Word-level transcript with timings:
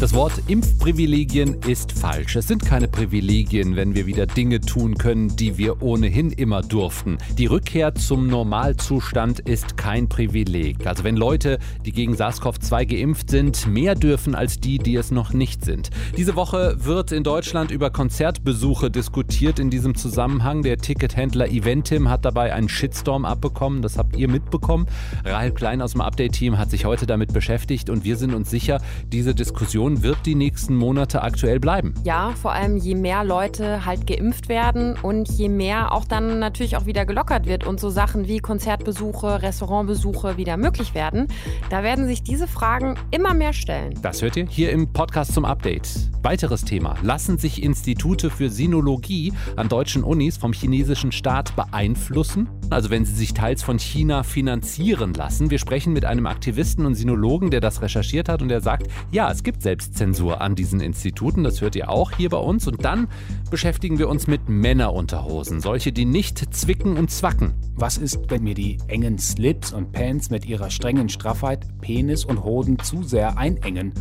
Das 0.00 0.12
Wort 0.12 0.32
Impfprivilegien 0.48 1.60
ist 1.68 1.92
falsch. 1.92 2.34
Es 2.34 2.48
sind 2.48 2.66
keine 2.66 2.88
Privilegien, 2.88 3.76
wenn 3.76 3.94
wir 3.94 4.06
wieder 4.06 4.26
Dinge 4.26 4.60
tun 4.60 4.98
können, 4.98 5.36
die 5.36 5.56
wir 5.56 5.82
ohnehin 5.82 6.32
immer 6.32 6.62
durften. 6.62 7.18
Die 7.38 7.46
Rückkehr 7.46 7.94
zum 7.94 8.26
Normalzustand 8.26 9.38
ist 9.38 9.76
kein 9.76 10.08
Privileg. 10.08 10.84
Also 10.88 11.04
wenn 11.04 11.16
Leute, 11.16 11.60
die 11.86 11.92
gegen 11.92 12.14
SARS-CoV-2 12.14 12.86
geimpft 12.86 13.30
sind, 13.30 13.68
mehr 13.68 13.94
dürfen 13.94 14.34
als 14.34 14.58
die, 14.58 14.78
die 14.78 14.96
es 14.96 15.12
noch 15.12 15.32
nicht 15.32 15.64
sind. 15.64 15.90
Diese 16.16 16.34
Woche 16.34 16.74
wird 16.84 17.12
in 17.12 17.22
Deutschland 17.22 17.70
über 17.70 17.90
Konzertbesuche 17.90 18.90
diskutiert 18.90 19.60
in 19.60 19.70
diesem 19.70 19.94
Zusammenhang. 19.94 20.62
Der 20.62 20.76
Tickethändler 20.78 21.48
Eventim 21.48 22.10
hat 22.10 22.24
dabei 22.24 22.52
einen 22.52 22.68
Shitstorm 22.68 23.24
abbekommen. 23.24 23.80
Das 23.80 23.96
habt 23.96 24.16
ihr 24.16 24.28
mitbekommen. 24.28 24.86
Rahel 25.24 25.52
Klein 25.52 25.80
aus 25.80 25.92
dem 25.92 26.00
Update-Team 26.00 26.58
hat 26.58 26.70
sich 26.70 26.84
heute 26.84 27.06
damit 27.06 27.32
beschäftigt 27.32 27.90
und 27.90 28.02
wir 28.04 28.16
sind 28.16 28.34
uns 28.34 28.50
sicher, 28.50 28.82
diese 29.12 29.36
Diskussion 29.36 29.83
Situation 29.84 30.02
wird 30.02 30.26
die 30.26 30.34
nächsten 30.34 30.76
Monate 30.76 31.22
aktuell 31.22 31.60
bleiben. 31.60 31.94
Ja, 32.04 32.32
vor 32.40 32.52
allem 32.52 32.76
je 32.76 32.94
mehr 32.94 33.22
Leute 33.22 33.84
halt 33.84 34.06
geimpft 34.06 34.48
werden 34.48 34.96
und 35.02 35.28
je 35.28 35.48
mehr 35.48 35.92
auch 35.92 36.04
dann 36.04 36.38
natürlich 36.38 36.76
auch 36.76 36.86
wieder 36.86 37.04
gelockert 37.04 37.46
wird 37.46 37.66
und 37.66 37.80
so 37.80 37.90
Sachen 37.90 38.26
wie 38.26 38.38
Konzertbesuche, 38.38 39.42
Restaurantbesuche 39.42 40.36
wieder 40.36 40.56
möglich 40.56 40.94
werden, 40.94 41.28
da 41.70 41.82
werden 41.82 42.06
sich 42.06 42.22
diese 42.22 42.46
Fragen 42.46 42.96
immer 43.10 43.34
mehr 43.34 43.52
stellen. 43.52 43.98
Das 44.00 44.22
hört 44.22 44.36
ihr 44.36 44.46
hier 44.48 44.72
im 44.72 44.92
Podcast 44.92 45.34
zum 45.34 45.44
Update. 45.44 45.88
Weiteres 46.22 46.64
Thema. 46.64 46.96
Lassen 47.02 47.36
sich 47.36 47.62
Institute 47.62 48.30
für 48.30 48.48
Sinologie 48.48 49.34
an 49.56 49.68
deutschen 49.68 50.02
Unis 50.02 50.38
vom 50.38 50.54
chinesischen 50.54 51.12
Staat 51.12 51.54
beeinflussen? 51.56 52.48
Also 52.70 52.88
wenn 52.88 53.04
sie 53.04 53.14
sich 53.14 53.34
teils 53.34 53.62
von 53.62 53.78
China 53.78 54.22
finanzieren 54.22 55.12
lassen. 55.12 55.50
Wir 55.50 55.58
sprechen 55.58 55.92
mit 55.92 56.06
einem 56.06 56.26
Aktivisten 56.26 56.86
und 56.86 56.94
Sinologen, 56.94 57.50
der 57.50 57.60
das 57.60 57.82
recherchiert 57.82 58.30
hat 58.30 58.40
und 58.40 58.48
der 58.48 58.62
sagt, 58.62 58.86
ja, 59.10 59.30
es 59.30 59.42
gibt 59.42 59.60
selbst 59.62 59.73
Selbstzensur 59.74 60.40
an 60.40 60.54
diesen 60.54 60.80
Instituten. 60.80 61.42
Das 61.42 61.60
hört 61.60 61.74
ihr 61.74 61.90
auch 61.90 62.12
hier 62.12 62.28
bei 62.28 62.36
uns. 62.36 62.68
Und 62.68 62.84
dann 62.84 63.08
beschäftigen 63.50 63.98
wir 63.98 64.08
uns 64.08 64.28
mit 64.28 64.48
Männerunterhosen. 64.48 65.60
Solche, 65.60 65.90
die 65.90 66.04
nicht 66.04 66.54
zwicken 66.54 66.96
und 66.96 67.10
zwacken. 67.10 67.54
Was 67.74 67.98
ist, 67.98 68.20
wenn 68.28 68.44
mir 68.44 68.54
die 68.54 68.78
engen 68.86 69.18
Slips 69.18 69.72
und 69.72 69.90
Pants 69.90 70.30
mit 70.30 70.46
ihrer 70.46 70.70
strengen 70.70 71.08
Straffheit 71.08 71.66
Penis 71.80 72.24
und 72.24 72.44
Hoden 72.44 72.78
zu 72.78 73.02
sehr 73.02 73.36
einengen? 73.36 73.92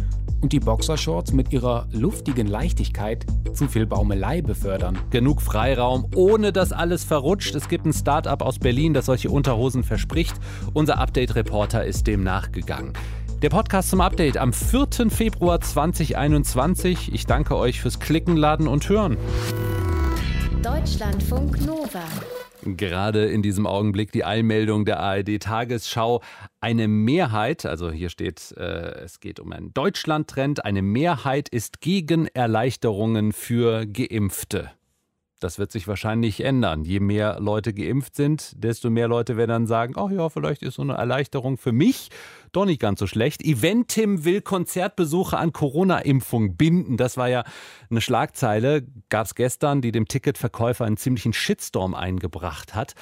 und 0.42 0.52
die 0.52 0.60
Boxershorts 0.60 1.32
mit 1.32 1.54
ihrer 1.54 1.88
luftigen 1.94 2.48
Leichtigkeit 2.48 3.26
zu 3.54 3.70
viel 3.70 3.86
Baumelei 3.86 4.42
befördern. 4.42 5.00
Genug 5.10 5.42
Freiraum, 5.42 6.08
ohne 6.16 6.52
dass 6.52 6.74
alles 6.74 7.06
verrutscht. 7.06 7.56
Es 7.56 7.70
gibt 7.70 7.86
ein 7.86 7.94
Start-up 7.94 8.42
aus 8.42 8.60
Berlin, 8.60 8.94
das 8.94 9.06
solche 9.06 9.30
Unterhosen 9.30 9.86
verspricht. 9.86 10.36
Unser 10.74 10.98
Update-Reporter 10.98 11.86
ist 11.86 12.08
dem 12.08 12.24
nachgegangen. 12.26 12.92
Der 13.44 13.50
Podcast 13.50 13.90
zum 13.90 14.00
Update 14.00 14.38
am 14.38 14.54
4. 14.54 15.10
Februar 15.10 15.60
2021. 15.60 17.14
Ich 17.14 17.26
danke 17.26 17.58
euch 17.58 17.82
fürs 17.82 18.00
Klicken, 18.00 18.38
Laden 18.38 18.70
und 18.70 18.88
Hören. 18.88 19.18
Deutschlandfunk 20.64 21.60
Nova. 21.66 22.06
Gerade 22.64 23.26
in 23.26 23.42
diesem 23.42 23.68
Augenblick 23.68 24.14
die 24.14 24.24
Eilmeldung 24.24 24.86
der 24.86 25.02
ARD 25.02 25.40
Tagesschau. 25.40 26.22
Eine 26.62 26.88
Mehrheit, 26.88 27.66
also 27.66 27.92
hier 27.92 28.08
steht, 28.08 28.54
äh, 28.56 29.02
es 29.04 29.20
geht 29.20 29.42
um 29.42 29.52
einen 29.52 29.74
Deutschland-Trend, 29.74 30.64
eine 30.64 30.82
Mehrheit 30.82 31.50
ist 31.50 31.82
gegen 31.82 32.28
Erleichterungen 32.28 33.34
für 33.34 33.86
Geimpfte. 33.86 34.72
Das 35.44 35.60
wird 35.60 35.72
sich 35.72 35.88
wahrscheinlich 35.88 36.42
ändern. 36.42 36.86
Je 36.86 37.00
mehr 37.02 37.40
Leute 37.40 37.74
geimpft 37.74 38.16
sind, 38.16 38.54
desto 38.56 38.90
mehr 38.90 39.10
Leute 39.10 39.36
werden 39.36 39.50
dann 39.50 39.68
sagen, 39.68 39.96
ach 39.98 40.10
ja, 40.10 40.30
vielleicht 40.30 40.64
ist 40.64 40.76
so 40.76 40.82
eine 40.82 40.94
Erleichterung 40.94 41.58
für 41.58 41.74
mich 41.74 42.10
doch 42.54 42.66
nicht 42.66 42.80
ganz 42.80 43.00
so 43.00 43.08
schlecht. 43.08 43.44
Eventim 43.44 44.24
will 44.24 44.42
Konzertbesuche 44.42 45.38
an 45.38 45.52
Corona-Impfung 45.52 46.56
binden. 46.56 46.98
Das 46.98 47.18
war 47.18 47.28
ja 47.28 47.44
eine 47.90 48.00
Schlagzeile, 48.00 48.86
gab 49.10 49.26
es 49.26 49.36
gestern, 49.36 49.82
die 49.82 49.92
dem 49.92 50.08
Ticketverkäufer 50.08 50.86
einen 50.86 50.98
ziemlichen 50.98 51.34
Shitstorm 51.34 51.96
eingebracht 51.96 52.76
hat. 52.76 52.94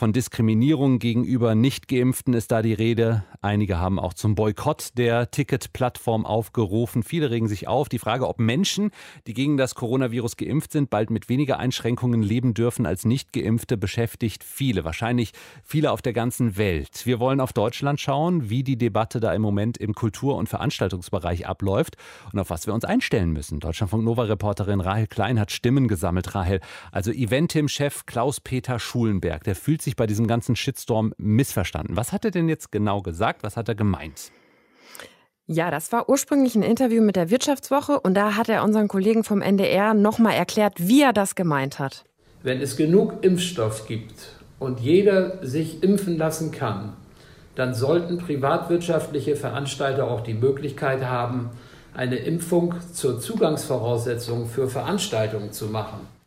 Von 0.00 0.14
Diskriminierung 0.14 0.98
gegenüber 0.98 1.54
Nichtgeimpften 1.54 2.32
ist 2.32 2.50
da 2.52 2.62
die 2.62 2.72
Rede. 2.72 3.22
Einige 3.42 3.78
haben 3.78 3.98
auch 3.98 4.14
zum 4.14 4.34
Boykott 4.34 4.96
der 4.96 5.30
Ticketplattform 5.30 6.24
aufgerufen. 6.24 7.02
Viele 7.02 7.30
regen 7.30 7.48
sich 7.48 7.68
auf. 7.68 7.90
Die 7.90 7.98
Frage, 7.98 8.26
ob 8.26 8.40
Menschen, 8.40 8.92
die 9.26 9.34
gegen 9.34 9.58
das 9.58 9.74
Coronavirus 9.74 10.38
geimpft 10.38 10.72
sind, 10.72 10.88
bald 10.88 11.10
mit 11.10 11.28
weniger 11.28 11.58
Einschränkungen 11.58 12.22
leben 12.22 12.54
dürfen 12.54 12.86
als 12.86 13.04
Nichtgeimpfte, 13.04 13.76
beschäftigt 13.76 14.42
viele. 14.42 14.84
Wahrscheinlich 14.86 15.32
viele 15.64 15.92
auf 15.92 16.00
der 16.00 16.14
ganzen 16.14 16.56
Welt. 16.56 17.04
Wir 17.04 17.20
wollen 17.20 17.38
auf 17.38 17.52
Deutschland 17.52 18.00
schauen, 18.00 18.48
wie 18.48 18.62
die 18.62 18.78
Debatte 18.78 19.20
da 19.20 19.34
im 19.34 19.42
Moment 19.42 19.76
im 19.76 19.92
Kultur- 19.92 20.36
und 20.36 20.48
Veranstaltungsbereich 20.48 21.46
abläuft 21.46 21.98
und 22.32 22.38
auf 22.38 22.48
was 22.48 22.66
wir 22.66 22.72
uns 22.72 22.86
einstellen 22.86 23.32
müssen. 23.32 23.60
Deutschlandfunk 23.60 24.04
Nova-Reporterin 24.04 24.80
Rahel 24.80 25.08
Klein 25.08 25.38
hat 25.38 25.52
Stimmen 25.52 25.88
gesammelt. 25.88 26.34
Rahel, 26.34 26.60
also 26.90 27.10
Eventim-Chef 27.10 28.06
Klaus-Peter 28.06 28.78
Schulenberg, 28.78 29.44
der 29.44 29.54
fühlt 29.54 29.82
sich 29.82 29.89
sich 29.90 29.96
bei 29.96 30.06
diesem 30.06 30.26
ganzen 30.26 30.56
Shitstorm 30.56 31.12
missverstanden. 31.18 31.96
Was 31.96 32.12
hat 32.12 32.24
er 32.24 32.30
denn 32.30 32.48
jetzt 32.48 32.70
genau 32.70 33.02
gesagt? 33.02 33.42
Was 33.42 33.56
hat 33.56 33.68
er 33.68 33.74
gemeint? 33.74 34.30
Ja, 35.46 35.72
das 35.72 35.90
war 35.90 36.08
ursprünglich 36.08 36.54
ein 36.54 36.62
Interview 36.62 37.02
mit 37.02 37.16
der 37.16 37.28
Wirtschaftswoche 37.28 37.98
und 37.98 38.14
da 38.14 38.36
hat 38.36 38.48
er 38.48 38.62
unseren 38.62 38.86
Kollegen 38.86 39.24
vom 39.24 39.42
NDR 39.42 39.94
nochmal 39.94 40.34
erklärt, 40.34 40.74
wie 40.78 41.02
er 41.02 41.12
das 41.12 41.34
gemeint 41.34 41.80
hat. 41.80 42.04
Wenn 42.44 42.60
es 42.60 42.76
genug 42.76 43.24
Impfstoff 43.24 43.86
gibt 43.88 44.36
und 44.60 44.78
jeder 44.78 45.44
sich 45.44 45.82
impfen 45.82 46.16
lassen 46.16 46.52
kann, 46.52 46.92
dann 47.56 47.74
sollten 47.74 48.18
privatwirtschaftliche 48.18 49.34
Veranstalter 49.34 50.08
auch 50.08 50.20
die 50.20 50.34
Möglichkeit 50.34 51.04
haben, 51.04 51.50
eine 51.94 52.16
Impfung 52.16 52.76
zur 52.92 53.20
Zugangsvoraussetzung 53.20 54.46
für 54.46 54.68
Veranstaltungen 54.68 55.50
zu 55.50 55.66
machen. 55.66 56.19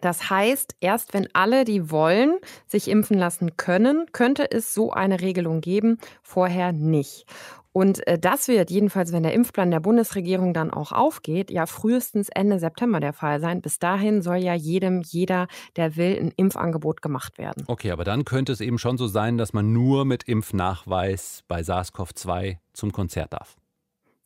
Das 0.00 0.30
heißt, 0.30 0.76
erst 0.80 1.14
wenn 1.14 1.28
alle, 1.32 1.64
die 1.64 1.90
wollen, 1.90 2.38
sich 2.66 2.88
impfen 2.88 3.18
lassen 3.18 3.56
können, 3.56 4.06
könnte 4.12 4.50
es 4.50 4.74
so 4.74 4.92
eine 4.92 5.20
Regelung 5.20 5.60
geben, 5.60 5.98
vorher 6.22 6.72
nicht. 6.72 7.26
Und 7.72 8.04
äh, 8.06 8.18
das 8.18 8.48
wird 8.48 8.70
jedenfalls, 8.70 9.12
wenn 9.12 9.22
der 9.22 9.34
Impfplan 9.34 9.70
der 9.70 9.80
Bundesregierung 9.80 10.52
dann 10.52 10.72
auch 10.72 10.90
aufgeht, 10.90 11.50
ja 11.50 11.66
frühestens 11.66 12.28
Ende 12.28 12.58
September 12.58 12.98
der 12.98 13.12
Fall 13.12 13.40
sein. 13.40 13.60
Bis 13.60 13.78
dahin 13.78 14.20
soll 14.20 14.38
ja 14.38 14.54
jedem, 14.54 15.02
jeder, 15.02 15.46
der 15.76 15.94
will, 15.96 16.18
ein 16.18 16.32
Impfangebot 16.36 17.02
gemacht 17.02 17.38
werden. 17.38 17.64
Okay, 17.68 17.90
aber 17.92 18.04
dann 18.04 18.24
könnte 18.24 18.52
es 18.52 18.60
eben 18.60 18.78
schon 18.78 18.98
so 18.98 19.06
sein, 19.06 19.38
dass 19.38 19.52
man 19.52 19.72
nur 19.72 20.04
mit 20.04 20.24
Impfnachweis 20.24 21.44
bei 21.46 21.60
SARS-CoV-2 21.60 22.56
zum 22.72 22.90
Konzert 22.90 23.32
darf. 23.32 23.56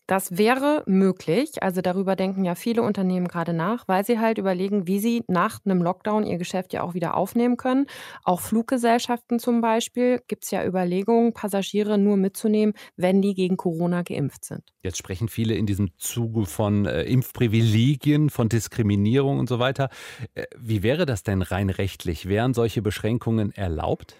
Das 0.07 0.37
wäre 0.37 0.83
möglich. 0.87 1.63
Also 1.63 1.81
darüber 1.81 2.17
denken 2.17 2.45
ja 2.45 2.55
viele 2.55 2.83
Unternehmen 2.83 3.29
gerade 3.29 3.53
nach, 3.53 3.87
weil 3.87 4.05
sie 4.05 4.19
halt 4.19 4.39
überlegen, 4.39 4.87
wie 4.87 4.99
sie 4.99 5.23
nach 5.29 5.61
einem 5.65 5.81
Lockdown 5.83 6.25
ihr 6.25 6.39
Geschäft 6.39 6.73
ja 6.73 6.83
auch 6.83 6.95
wieder 6.95 7.17
aufnehmen 7.17 7.57
können. 7.57 7.87
Auch 8.25 8.41
Fluggesellschaften 8.41 9.39
zum 9.39 9.61
Beispiel 9.61 10.21
gibt 10.27 10.45
es 10.45 10.51
ja 10.51 10.65
Überlegungen, 10.67 11.33
Passagiere 11.33 11.99
nur 11.99 12.17
mitzunehmen, 12.17 12.75
wenn 12.97 13.23
die 13.23 13.35
gegen 13.35 13.57
Corona 13.57 14.03
geimpft 14.03 14.45
sind. 14.45 14.73
Jetzt 14.83 14.99
sprechen 14.99 15.29
viele 15.29 15.55
in 15.55 15.67
diesem 15.67 15.97
Zuge 15.99 16.47
von 16.47 16.87
äh, 16.87 17.05
Impfprivilegien, 17.05 18.31
von 18.31 18.49
Diskriminierung 18.49 19.39
und 19.39 19.49
so 19.49 19.61
weiter. 19.61 19.89
Äh, 20.35 20.47
wie 20.59 20.83
wäre 20.83 21.07
das 21.07 21.23
denn 21.23 21.43
rein 21.43 21.71
rechtlich? 21.71 22.29
Wären 22.29 22.55
solche 22.55 22.83
Beschränkungen 22.83 23.53
erlaubt? 23.53 24.17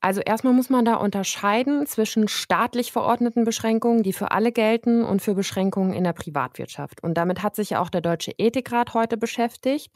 Also 0.00 0.20
erstmal 0.20 0.52
muss 0.52 0.70
man 0.70 0.84
da 0.84 0.96
unterscheiden 0.96 1.86
zwischen 1.86 2.28
staatlich 2.28 2.92
verordneten 2.92 3.44
Beschränkungen, 3.44 4.02
die 4.02 4.12
für 4.12 4.30
alle 4.30 4.52
gelten, 4.52 5.04
und 5.04 5.22
für 5.22 5.34
Beschränkungen 5.34 5.92
in 5.92 6.04
der 6.04 6.12
Privatwirtschaft. 6.12 7.02
Und 7.02 7.14
damit 7.14 7.42
hat 7.42 7.56
sich 7.56 7.70
ja 7.70 7.80
auch 7.80 7.88
der 7.88 8.00
Deutsche 8.00 8.32
Ethikrat 8.38 8.94
heute 8.94 9.16
beschäftigt. 9.16 9.90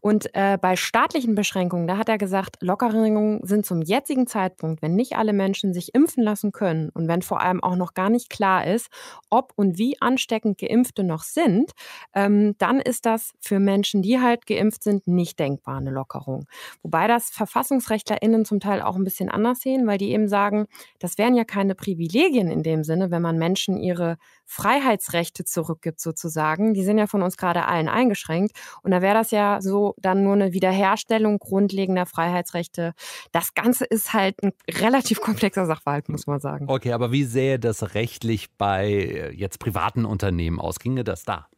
Und 0.00 0.34
äh, 0.34 0.58
bei 0.60 0.76
staatlichen 0.76 1.34
Beschränkungen, 1.34 1.86
da 1.86 1.96
hat 1.96 2.08
er 2.08 2.18
gesagt, 2.18 2.56
Lockerungen 2.60 3.40
sind 3.44 3.66
zum 3.66 3.82
jetzigen 3.82 4.26
Zeitpunkt, 4.26 4.82
wenn 4.82 4.94
nicht 4.94 5.16
alle 5.16 5.32
Menschen 5.32 5.72
sich 5.72 5.94
impfen 5.94 6.22
lassen 6.22 6.52
können 6.52 6.90
und 6.90 7.08
wenn 7.08 7.22
vor 7.22 7.40
allem 7.40 7.62
auch 7.62 7.76
noch 7.76 7.94
gar 7.94 8.10
nicht 8.10 8.30
klar 8.30 8.66
ist, 8.66 8.88
ob 9.30 9.52
und 9.56 9.78
wie 9.78 10.00
ansteckend 10.00 10.58
Geimpfte 10.58 11.02
noch 11.02 11.22
sind, 11.22 11.72
ähm, 12.14 12.54
dann 12.58 12.80
ist 12.80 13.06
das 13.06 13.32
für 13.40 13.58
Menschen, 13.58 14.02
die 14.02 14.20
halt 14.20 14.46
geimpft 14.46 14.82
sind, 14.82 15.06
nicht 15.06 15.38
denkbar, 15.38 15.78
eine 15.78 15.90
Lockerung. 15.90 16.46
Wobei 16.82 17.06
das 17.06 17.30
VerfassungsrechtlerInnen 17.30 18.44
zum 18.44 18.60
Teil 18.60 18.82
auch 18.82 18.96
ein 18.96 19.04
bisschen 19.04 19.30
anders 19.30 19.55
sehen, 19.60 19.86
weil 19.86 19.98
die 19.98 20.12
eben 20.12 20.28
sagen, 20.28 20.66
das 20.98 21.18
wären 21.18 21.34
ja 21.34 21.44
keine 21.44 21.74
Privilegien 21.74 22.48
in 22.48 22.62
dem 22.62 22.84
Sinne, 22.84 23.10
wenn 23.10 23.22
man 23.22 23.38
Menschen 23.38 23.76
ihre 23.76 24.16
Freiheitsrechte 24.44 25.44
zurückgibt 25.44 26.00
sozusagen. 26.00 26.72
Die 26.74 26.84
sind 26.84 26.98
ja 26.98 27.06
von 27.06 27.22
uns 27.22 27.36
gerade 27.36 27.64
allen 27.64 27.88
eingeschränkt. 27.88 28.52
Und 28.82 28.92
da 28.92 29.02
wäre 29.02 29.14
das 29.14 29.30
ja 29.30 29.60
so 29.60 29.94
dann 29.98 30.22
nur 30.22 30.34
eine 30.34 30.52
Wiederherstellung 30.52 31.38
grundlegender 31.38 32.06
Freiheitsrechte. 32.06 32.94
Das 33.32 33.54
Ganze 33.54 33.84
ist 33.84 34.12
halt 34.12 34.42
ein 34.42 34.52
relativ 34.70 35.20
komplexer 35.20 35.66
Sachverhalt, 35.66 36.08
muss 36.08 36.26
man 36.26 36.40
sagen. 36.40 36.66
Okay, 36.68 36.92
aber 36.92 37.12
wie 37.12 37.24
sähe 37.24 37.58
das 37.58 37.94
rechtlich 37.94 38.54
bei 38.56 38.88
äh, 38.88 39.34
jetzt 39.34 39.58
privaten 39.58 40.04
Unternehmen 40.04 40.60
aus? 40.60 40.78
Ginge 40.78 41.04
das 41.04 41.24
da? 41.24 41.48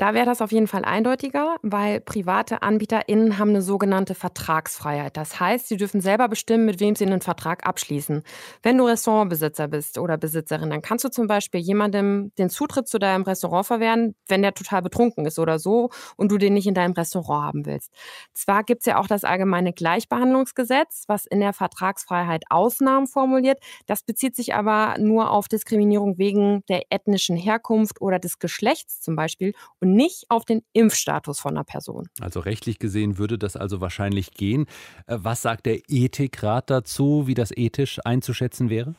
Da 0.00 0.14
wäre 0.14 0.24
das 0.24 0.40
auf 0.40 0.50
jeden 0.50 0.66
Fall 0.66 0.86
eindeutiger, 0.86 1.56
weil 1.60 2.00
private 2.00 2.62
AnbieterInnen 2.62 3.36
haben 3.36 3.50
eine 3.50 3.60
sogenannte 3.60 4.14
Vertragsfreiheit. 4.14 5.14
Das 5.18 5.38
heißt, 5.38 5.68
sie 5.68 5.76
dürfen 5.76 6.00
selber 6.00 6.26
bestimmen, 6.26 6.64
mit 6.64 6.80
wem 6.80 6.96
sie 6.96 7.04
einen 7.04 7.20
Vertrag 7.20 7.66
abschließen. 7.66 8.22
Wenn 8.62 8.78
du 8.78 8.86
Restaurantbesitzer 8.86 9.68
bist 9.68 9.98
oder 9.98 10.16
Besitzerin, 10.16 10.70
dann 10.70 10.80
kannst 10.80 11.04
du 11.04 11.10
zum 11.10 11.26
Beispiel 11.26 11.60
jemandem 11.60 12.32
den 12.38 12.48
Zutritt 12.48 12.88
zu 12.88 12.98
deinem 12.98 13.24
Restaurant 13.24 13.66
verwehren, 13.66 14.14
wenn 14.26 14.40
der 14.40 14.54
total 14.54 14.80
betrunken 14.80 15.26
ist 15.26 15.38
oder 15.38 15.58
so 15.58 15.90
und 16.16 16.32
du 16.32 16.38
den 16.38 16.54
nicht 16.54 16.66
in 16.66 16.72
deinem 16.72 16.94
Restaurant 16.94 17.44
haben 17.44 17.66
willst. 17.66 17.92
Zwar 18.32 18.64
gibt 18.64 18.80
es 18.80 18.86
ja 18.86 18.98
auch 18.98 19.06
das 19.06 19.24
allgemeine 19.24 19.74
Gleichbehandlungsgesetz, 19.74 21.04
was 21.08 21.26
in 21.26 21.40
der 21.40 21.52
Vertragsfreiheit 21.52 22.44
Ausnahmen 22.48 23.06
formuliert. 23.06 23.58
Das 23.84 24.02
bezieht 24.02 24.34
sich 24.34 24.54
aber 24.54 24.96
nur 24.98 25.30
auf 25.30 25.46
Diskriminierung 25.46 26.16
wegen 26.16 26.62
der 26.70 26.84
ethnischen 26.88 27.36
Herkunft 27.36 28.00
oder 28.00 28.18
des 28.18 28.38
Geschlechts 28.38 29.02
zum 29.02 29.14
Beispiel 29.14 29.52
und 29.78 29.89
nicht 29.94 30.26
auf 30.28 30.44
den 30.44 30.62
Impfstatus 30.72 31.40
von 31.40 31.52
einer 31.52 31.64
Person. 31.64 32.08
Also 32.20 32.40
rechtlich 32.40 32.78
gesehen 32.78 33.18
würde 33.18 33.38
das 33.38 33.56
also 33.56 33.80
wahrscheinlich 33.80 34.32
gehen. 34.32 34.66
Äh, 35.06 35.18
was 35.20 35.42
sagt 35.42 35.66
der 35.66 35.80
Ethikrat 35.88 36.70
dazu, 36.70 37.26
wie 37.26 37.34
das 37.34 37.50
ethisch 37.56 37.98
einzuschätzen 38.04 38.70
wäre? 38.70 38.94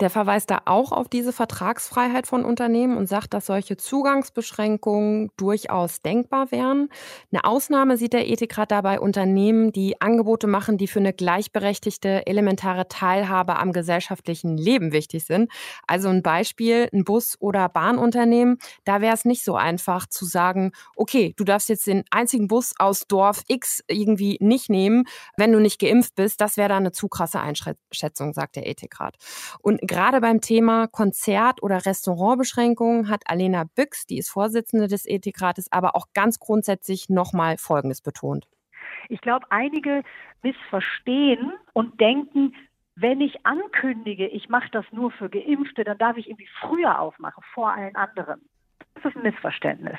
Der 0.00 0.08
verweist 0.08 0.50
da 0.50 0.62
auch 0.64 0.92
auf 0.92 1.08
diese 1.08 1.32
Vertragsfreiheit 1.32 2.26
von 2.26 2.44
Unternehmen 2.44 2.96
und 2.96 3.06
sagt, 3.06 3.34
dass 3.34 3.46
solche 3.46 3.76
Zugangsbeschränkungen 3.76 5.30
durchaus 5.36 6.00
denkbar 6.00 6.50
wären. 6.50 6.88
Eine 7.30 7.44
Ausnahme 7.44 7.98
sieht 7.98 8.14
der 8.14 8.26
Ethikrat 8.26 8.70
dabei 8.70 8.98
Unternehmen, 8.98 9.72
die 9.72 10.00
Angebote 10.00 10.46
machen, 10.46 10.78
die 10.78 10.86
für 10.86 11.00
eine 11.00 11.12
gleichberechtigte, 11.12 12.26
elementare 12.26 12.88
Teilhabe 12.88 13.56
am 13.56 13.72
gesellschaftlichen 13.72 14.56
Leben 14.56 14.92
wichtig 14.92 15.24
sind. 15.24 15.52
Also 15.86 16.08
ein 16.08 16.22
Beispiel, 16.22 16.88
ein 16.94 17.04
Bus- 17.04 17.36
oder 17.38 17.68
Bahnunternehmen, 17.68 18.58
da 18.84 19.02
wäre 19.02 19.14
es 19.14 19.26
nicht 19.26 19.44
so 19.44 19.54
einfach 19.56 20.06
zu 20.06 20.24
sagen, 20.24 20.72
okay, 20.96 21.34
du 21.36 21.44
darfst 21.44 21.68
jetzt 21.68 21.86
den 21.86 22.04
einzigen 22.10 22.48
Bus 22.48 22.72
aus 22.78 23.06
Dorf 23.06 23.42
X 23.48 23.84
irgendwie 23.86 24.38
nicht 24.40 24.70
nehmen, 24.70 25.04
wenn 25.36 25.52
du 25.52 25.60
nicht 25.60 25.78
geimpft 25.78 26.14
bist. 26.14 26.40
Das 26.40 26.56
wäre 26.56 26.70
da 26.70 26.78
eine 26.78 26.92
zu 26.92 27.08
krasse 27.08 27.40
Einschätzung, 27.40 28.32
sagt 28.32 28.56
der 28.56 28.66
Ethikrat. 28.66 29.16
Und 29.60 29.89
Gerade 29.90 30.20
beim 30.20 30.40
Thema 30.40 30.86
Konzert- 30.86 31.64
oder 31.64 31.84
Restaurantbeschränkungen 31.84 33.08
hat 33.08 33.24
Alena 33.26 33.64
Büchs, 33.64 34.06
die 34.06 34.18
ist 34.18 34.30
Vorsitzende 34.30 34.86
des 34.86 35.04
Ethikrates, 35.04 35.66
aber 35.72 35.96
auch 35.96 36.06
ganz 36.14 36.38
grundsätzlich 36.38 37.08
nochmal 37.08 37.58
Folgendes 37.58 38.00
betont. 38.00 38.46
Ich 39.08 39.20
glaube, 39.20 39.46
einige 39.50 40.04
missverstehen 40.44 41.54
und 41.72 42.00
denken, 42.00 42.54
wenn 42.94 43.20
ich 43.20 43.44
ankündige, 43.44 44.28
ich 44.28 44.48
mache 44.48 44.68
das 44.70 44.84
nur 44.92 45.10
für 45.10 45.28
Geimpfte, 45.28 45.82
dann 45.82 45.98
darf 45.98 46.16
ich 46.16 46.28
irgendwie 46.28 46.48
früher 46.60 47.00
aufmachen, 47.00 47.42
vor 47.52 47.72
allen 47.72 47.96
anderen. 47.96 48.42
Das 48.94 49.06
ist 49.06 49.16
ein 49.16 49.24
Missverständnis. 49.24 49.98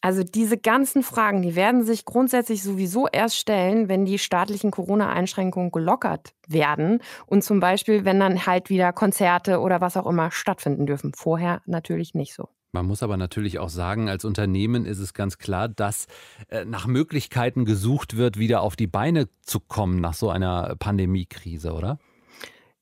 Also 0.00 0.22
diese 0.22 0.58
ganzen 0.58 1.02
Fragen, 1.02 1.42
die 1.42 1.56
werden 1.56 1.84
sich 1.84 2.04
grundsätzlich 2.04 2.62
sowieso 2.62 3.08
erst 3.08 3.36
stellen, 3.36 3.88
wenn 3.88 4.04
die 4.04 4.18
staatlichen 4.18 4.70
Corona-Einschränkungen 4.70 5.70
gelockert 5.70 6.32
werden 6.46 7.02
und 7.26 7.42
zum 7.42 7.60
Beispiel, 7.60 8.04
wenn 8.04 8.20
dann 8.20 8.46
halt 8.46 8.70
wieder 8.70 8.92
Konzerte 8.92 9.60
oder 9.60 9.80
was 9.80 9.96
auch 9.96 10.06
immer 10.06 10.30
stattfinden 10.30 10.86
dürfen. 10.86 11.12
Vorher 11.14 11.62
natürlich 11.66 12.14
nicht 12.14 12.34
so. 12.34 12.48
Man 12.72 12.86
muss 12.86 13.02
aber 13.02 13.16
natürlich 13.16 13.58
auch 13.58 13.70
sagen, 13.70 14.10
als 14.10 14.26
Unternehmen 14.26 14.84
ist 14.84 14.98
es 14.98 15.14
ganz 15.14 15.38
klar, 15.38 15.68
dass 15.68 16.08
äh, 16.48 16.66
nach 16.66 16.86
Möglichkeiten 16.86 17.64
gesucht 17.64 18.18
wird, 18.18 18.38
wieder 18.38 18.60
auf 18.60 18.76
die 18.76 18.86
Beine 18.86 19.28
zu 19.40 19.60
kommen 19.60 20.00
nach 20.00 20.12
so 20.12 20.28
einer 20.28 20.76
Pandemiekrise, 20.76 21.72
oder? 21.72 21.98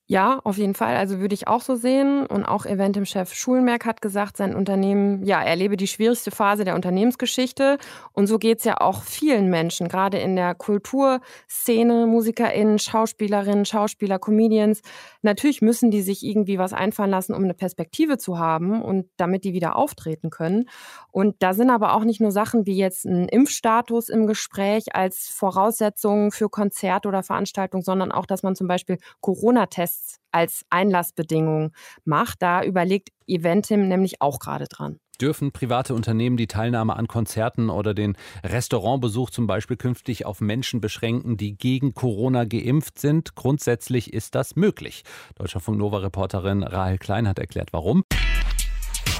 Ja, 0.06 0.39
auf 0.45 0.59
jeden 0.59 0.75
Fall. 0.75 0.97
Also 0.97 1.19
würde 1.21 1.33
ich 1.35 1.49
auch 1.49 1.62
so 1.62 1.77
sehen. 1.77 2.27
Und 2.27 2.45
auch 2.45 2.67
Eventim-Chef 2.67 3.33
Schulenberg 3.33 3.87
hat 3.87 4.03
gesagt, 4.03 4.37
sein 4.37 4.55
Unternehmen, 4.55 5.25
ja, 5.25 5.43
erlebe 5.43 5.79
die 5.79 5.87
schwierigste 5.87 6.31
Phase 6.31 6.65
der 6.65 6.75
Unternehmensgeschichte. 6.75 7.79
Und 8.12 8.27
so 8.27 8.39
geht 8.39 8.59
es 8.59 8.65
ja 8.65 8.83
auch 8.83 9.03
vielen 9.03 9.49
Menschen, 9.49 9.89
gerade 9.89 10.19
in 10.19 10.37
der 10.37 10.55
Kulturszene, 10.56 12.06
MusikerInnen, 12.06 12.79
Schauspielerinnen, 12.79 13.65
Schauspieler, 13.65 14.19
Comedians. 14.19 14.83
Natürlich 15.23 15.62
müssen 15.62 15.91
die 15.91 16.03
sich 16.03 16.23
irgendwie 16.23 16.59
was 16.59 16.75
einfallen 16.75 17.11
lassen, 17.11 17.33
um 17.33 17.43
eine 17.45 17.55
Perspektive 17.55 18.19
zu 18.19 18.39
haben 18.39 18.83
und 18.83 19.07
damit 19.17 19.45
die 19.45 19.55
wieder 19.55 19.75
auftreten 19.75 20.29
können. 20.29 20.69
Und 21.12 21.37
da 21.39 21.55
sind 21.55 21.71
aber 21.71 21.95
auch 21.95 22.05
nicht 22.05 22.21
nur 22.21 22.31
Sachen 22.31 22.67
wie 22.67 22.77
jetzt 22.77 23.07
ein 23.07 23.27
Impfstatus 23.29 24.11
im 24.11 24.27
Gespräch 24.27 24.95
als 24.95 25.29
Voraussetzung 25.29 26.31
für 26.31 26.50
Konzert 26.50 27.07
oder 27.07 27.23
Veranstaltung, 27.23 27.81
sondern 27.81 28.12
auch, 28.12 28.27
dass 28.27 28.43
man 28.43 28.55
zum 28.55 28.69
Beispiel 28.69 28.99
Corona-Tests 29.23 29.94
Tests 29.94 30.19
als 30.31 30.64
Einlassbedingung 30.70 31.73
macht. 32.05 32.43
Da 32.43 32.62
überlegt 32.62 33.11
Eventim 33.26 33.88
nämlich 33.88 34.20
auch 34.20 34.38
gerade 34.38 34.67
dran. 34.67 34.99
Dürfen 35.20 35.52
private 35.52 35.94
Unternehmen 35.94 36.37
die 36.37 36.49
Teilnahme 36.49 36.96
an 36.96 37.06
Konzerten 37.06 37.70
oder 37.70 37.94
den 37.94 38.17
Restaurantbesuch 38.43 39.31
zum 39.31 39.46
Beispiel 39.46 39.76
künftig 39.76 40.26
auf 40.26 40.41
Menschen 40.41 40.81
beschränken, 40.81 41.37
die 41.37 41.56
gegen 41.56 41.94
Corona 41.94 42.44
geimpft 42.44 42.99
sind? 42.99 43.37
Grundsätzlich 43.37 44.12
ist 44.12 44.35
das 44.35 44.56
möglich. 44.56 45.05
Deutschlandfunk 45.37 45.79
Nova-Reporterin 45.79 46.64
Rahel 46.64 46.99
Klein 46.99 47.29
hat 47.29 47.38
erklärt, 47.38 47.73
warum. 47.73 48.02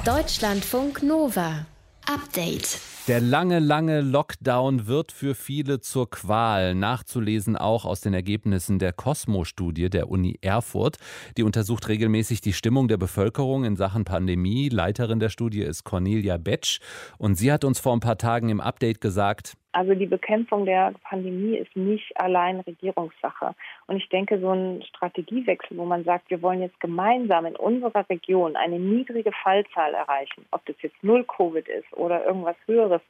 Deutschlandfunk 0.03 1.01
Nova. 1.01 1.65
Update. 2.07 2.79
Der 3.07 3.19
lange, 3.19 3.59
lange 3.59 4.01
Lockdown 4.01 4.87
wird 4.87 5.11
für 5.11 5.35
viele 5.35 5.79
zur 5.79 6.09
Qual. 6.09 6.75
Nachzulesen 6.75 7.55
auch 7.55 7.85
aus 7.85 8.01
den 8.01 8.13
Ergebnissen 8.13 8.79
der 8.79 8.93
Cosmo-Studie 8.93 9.89
der 9.89 10.09
Uni 10.09 10.37
Erfurt. 10.41 10.97
Die 11.37 11.43
untersucht 11.43 11.87
regelmäßig 11.87 12.41
die 12.41 12.53
Stimmung 12.53 12.87
der 12.87 12.97
Bevölkerung 12.97 13.63
in 13.63 13.75
Sachen 13.75 14.05
Pandemie. 14.05 14.69
Leiterin 14.69 15.19
der 15.19 15.29
Studie 15.29 15.61
ist 15.61 15.83
Cornelia 15.83 16.37
Betsch. 16.37 16.79
Und 17.17 17.35
sie 17.35 17.51
hat 17.51 17.63
uns 17.63 17.79
vor 17.79 17.93
ein 17.93 18.01
paar 18.01 18.17
Tagen 18.17 18.49
im 18.49 18.61
Update 18.61 19.01
gesagt, 19.01 19.53
also 19.75 19.93
die 19.93 20.05
Bekämpfung 20.05 20.65
der 20.65 20.93
Pandemie 21.03 21.57
ist 21.57 21.75
nicht 21.75 22.17
allein 22.17 22.61
Regierungssache. 22.61 23.53
Und 23.87 23.97
ich 23.97 24.07
denke, 24.07 24.39
so 24.39 24.51
ein 24.51 24.81
Strategiewechsel, 24.83 25.75
wo 25.75 25.83
man 25.83 26.05
sagt, 26.05 26.29
wir 26.29 26.41
wollen 26.41 26.61
jetzt 26.61 26.79
gemeinsam 26.79 27.45
in 27.45 27.57
unserer 27.57 28.09
Region 28.09 28.55
eine 28.55 28.79
niedrige 28.79 29.33
Fallzahl 29.43 29.93
erreichen, 29.93 30.45
ob 30.51 30.65
das 30.65 30.77
jetzt 30.81 31.03
null 31.03 31.25
Covid 31.25 31.67
ist 31.67 31.91
oder 31.91 32.25
irgendwas 32.25 32.55
Höheres, 32.67 33.01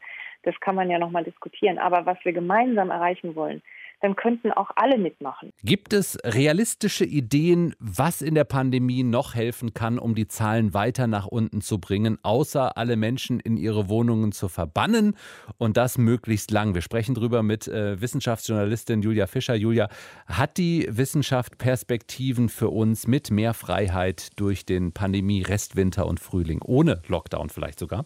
das 0.41 0.59
kann 0.59 0.73
man 0.73 0.89
ja 0.89 0.97
nochmal 0.97 1.23
diskutieren. 1.23 1.77
Aber 1.77 2.07
was 2.07 2.17
wir 2.23 2.33
gemeinsam 2.33 2.89
erreichen 2.89 3.35
wollen, 3.35 3.61
dann 4.05 4.15
könnten 4.15 4.51
auch 4.51 4.69
alle 4.75 4.99
mitmachen. 4.99 5.51
Gibt 5.63 5.91
es 5.91 6.17
realistische 6.23 7.05
Ideen, 7.05 7.73
was 7.79 8.21
in 8.21 8.35
der 8.35 8.43
Pandemie 8.43 9.01
noch 9.01 9.33
helfen 9.33 9.73
kann, 9.73 9.97
um 9.97 10.13
die 10.13 10.27
Zahlen 10.27 10.75
weiter 10.75 11.07
nach 11.07 11.25
unten 11.25 11.61
zu 11.61 11.79
bringen, 11.79 12.19
außer 12.21 12.77
alle 12.77 12.97
Menschen 12.97 13.39
in 13.39 13.57
ihre 13.57 13.89
Wohnungen 13.89 14.31
zu 14.31 14.47
verbannen 14.47 15.17
und 15.57 15.75
das 15.75 15.97
möglichst 15.97 16.51
lang? 16.51 16.75
Wir 16.75 16.83
sprechen 16.83 17.15
darüber 17.15 17.41
mit 17.41 17.67
äh, 17.67 17.99
Wissenschaftsjournalistin 17.99 19.01
Julia 19.01 19.25
Fischer. 19.25 19.55
Julia, 19.55 19.89
hat 20.27 20.57
die 20.57 20.87
Wissenschaft 20.87 21.57
Perspektiven 21.57 22.49
für 22.49 22.69
uns 22.69 23.07
mit 23.07 23.31
mehr 23.31 23.55
Freiheit 23.55 24.39
durch 24.39 24.67
den 24.67 24.91
Pandemie, 24.91 25.41
Restwinter 25.41 26.05
und 26.05 26.19
Frühling, 26.19 26.61
ohne 26.61 27.01
Lockdown 27.07 27.49
vielleicht 27.49 27.79
sogar? 27.79 28.05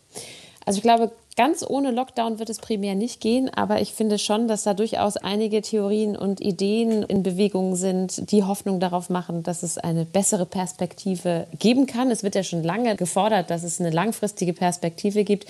Also 0.65 0.77
ich 0.77 0.83
glaube, 0.83 1.11
ganz 1.39 1.63
ohne 1.65 1.91
Lockdown 1.91 2.37
wird 2.37 2.49
es 2.49 2.59
primär 2.59 2.95
nicht 2.95 3.21
gehen, 3.21 3.49
aber 3.49 3.79
ich 3.79 3.93
finde 3.93 4.19
schon, 4.19 4.49
dass 4.49 4.63
da 4.63 4.73
durchaus 4.73 5.15
einige 5.15 5.61
Theorien 5.61 6.17
und 6.17 6.41
Ideen 6.41 7.01
in 7.03 7.23
Bewegung 7.23 7.77
sind, 7.77 8.29
die 8.29 8.43
Hoffnung 8.43 8.81
darauf 8.81 9.09
machen, 9.09 9.41
dass 9.41 9.63
es 9.63 9.77
eine 9.77 10.03
bessere 10.03 10.45
Perspektive 10.45 11.47
geben 11.57 11.85
kann. 11.85 12.11
Es 12.11 12.23
wird 12.23 12.35
ja 12.35 12.43
schon 12.43 12.61
lange 12.61 12.97
gefordert, 12.97 13.51
dass 13.51 13.63
es 13.63 13.79
eine 13.79 13.89
langfristige 13.89 14.51
Perspektive 14.51 15.23
gibt. 15.23 15.45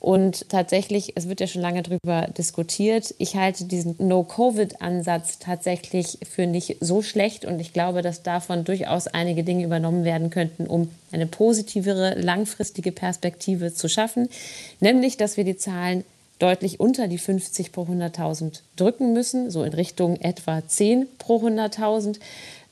Und 0.00 0.50
tatsächlich, 0.50 1.12
es 1.16 1.28
wird 1.28 1.40
ja 1.40 1.46
schon 1.46 1.62
lange 1.62 1.82
darüber 1.82 2.28
diskutiert. 2.36 3.14
Ich 3.18 3.36
halte 3.36 3.64
diesen 3.64 3.96
No-Covid-Ansatz 3.98 5.38
tatsächlich 5.38 6.18
für 6.30 6.46
nicht 6.46 6.76
so 6.80 7.00
schlecht 7.00 7.44
und 7.44 7.58
ich 7.58 7.72
glaube, 7.72 8.02
dass 8.02 8.22
davon 8.22 8.64
durchaus 8.64 9.06
einige 9.06 9.44
Dinge 9.44 9.64
übernommen 9.64 10.04
werden 10.04 10.28
könnten, 10.28 10.66
um 10.66 10.90
eine 11.10 11.26
positivere, 11.26 12.20
langfristige 12.20 12.92
Perspektive 12.92 13.72
zu 13.72 13.88
schaffen. 13.88 14.28
Nämlich, 14.80 15.16
dass 15.16 15.36
wir 15.38 15.44
die 15.44 15.56
Zahlen 15.56 16.04
deutlich 16.38 16.80
unter 16.80 17.08
die 17.08 17.18
50 17.18 17.72
pro 17.72 17.82
100.000 17.82 18.60
drücken 18.76 19.12
müssen, 19.12 19.50
so 19.50 19.62
in 19.62 19.72
Richtung 19.72 20.16
etwa 20.20 20.66
10 20.66 21.06
pro 21.18 21.38
100.000 21.38 22.18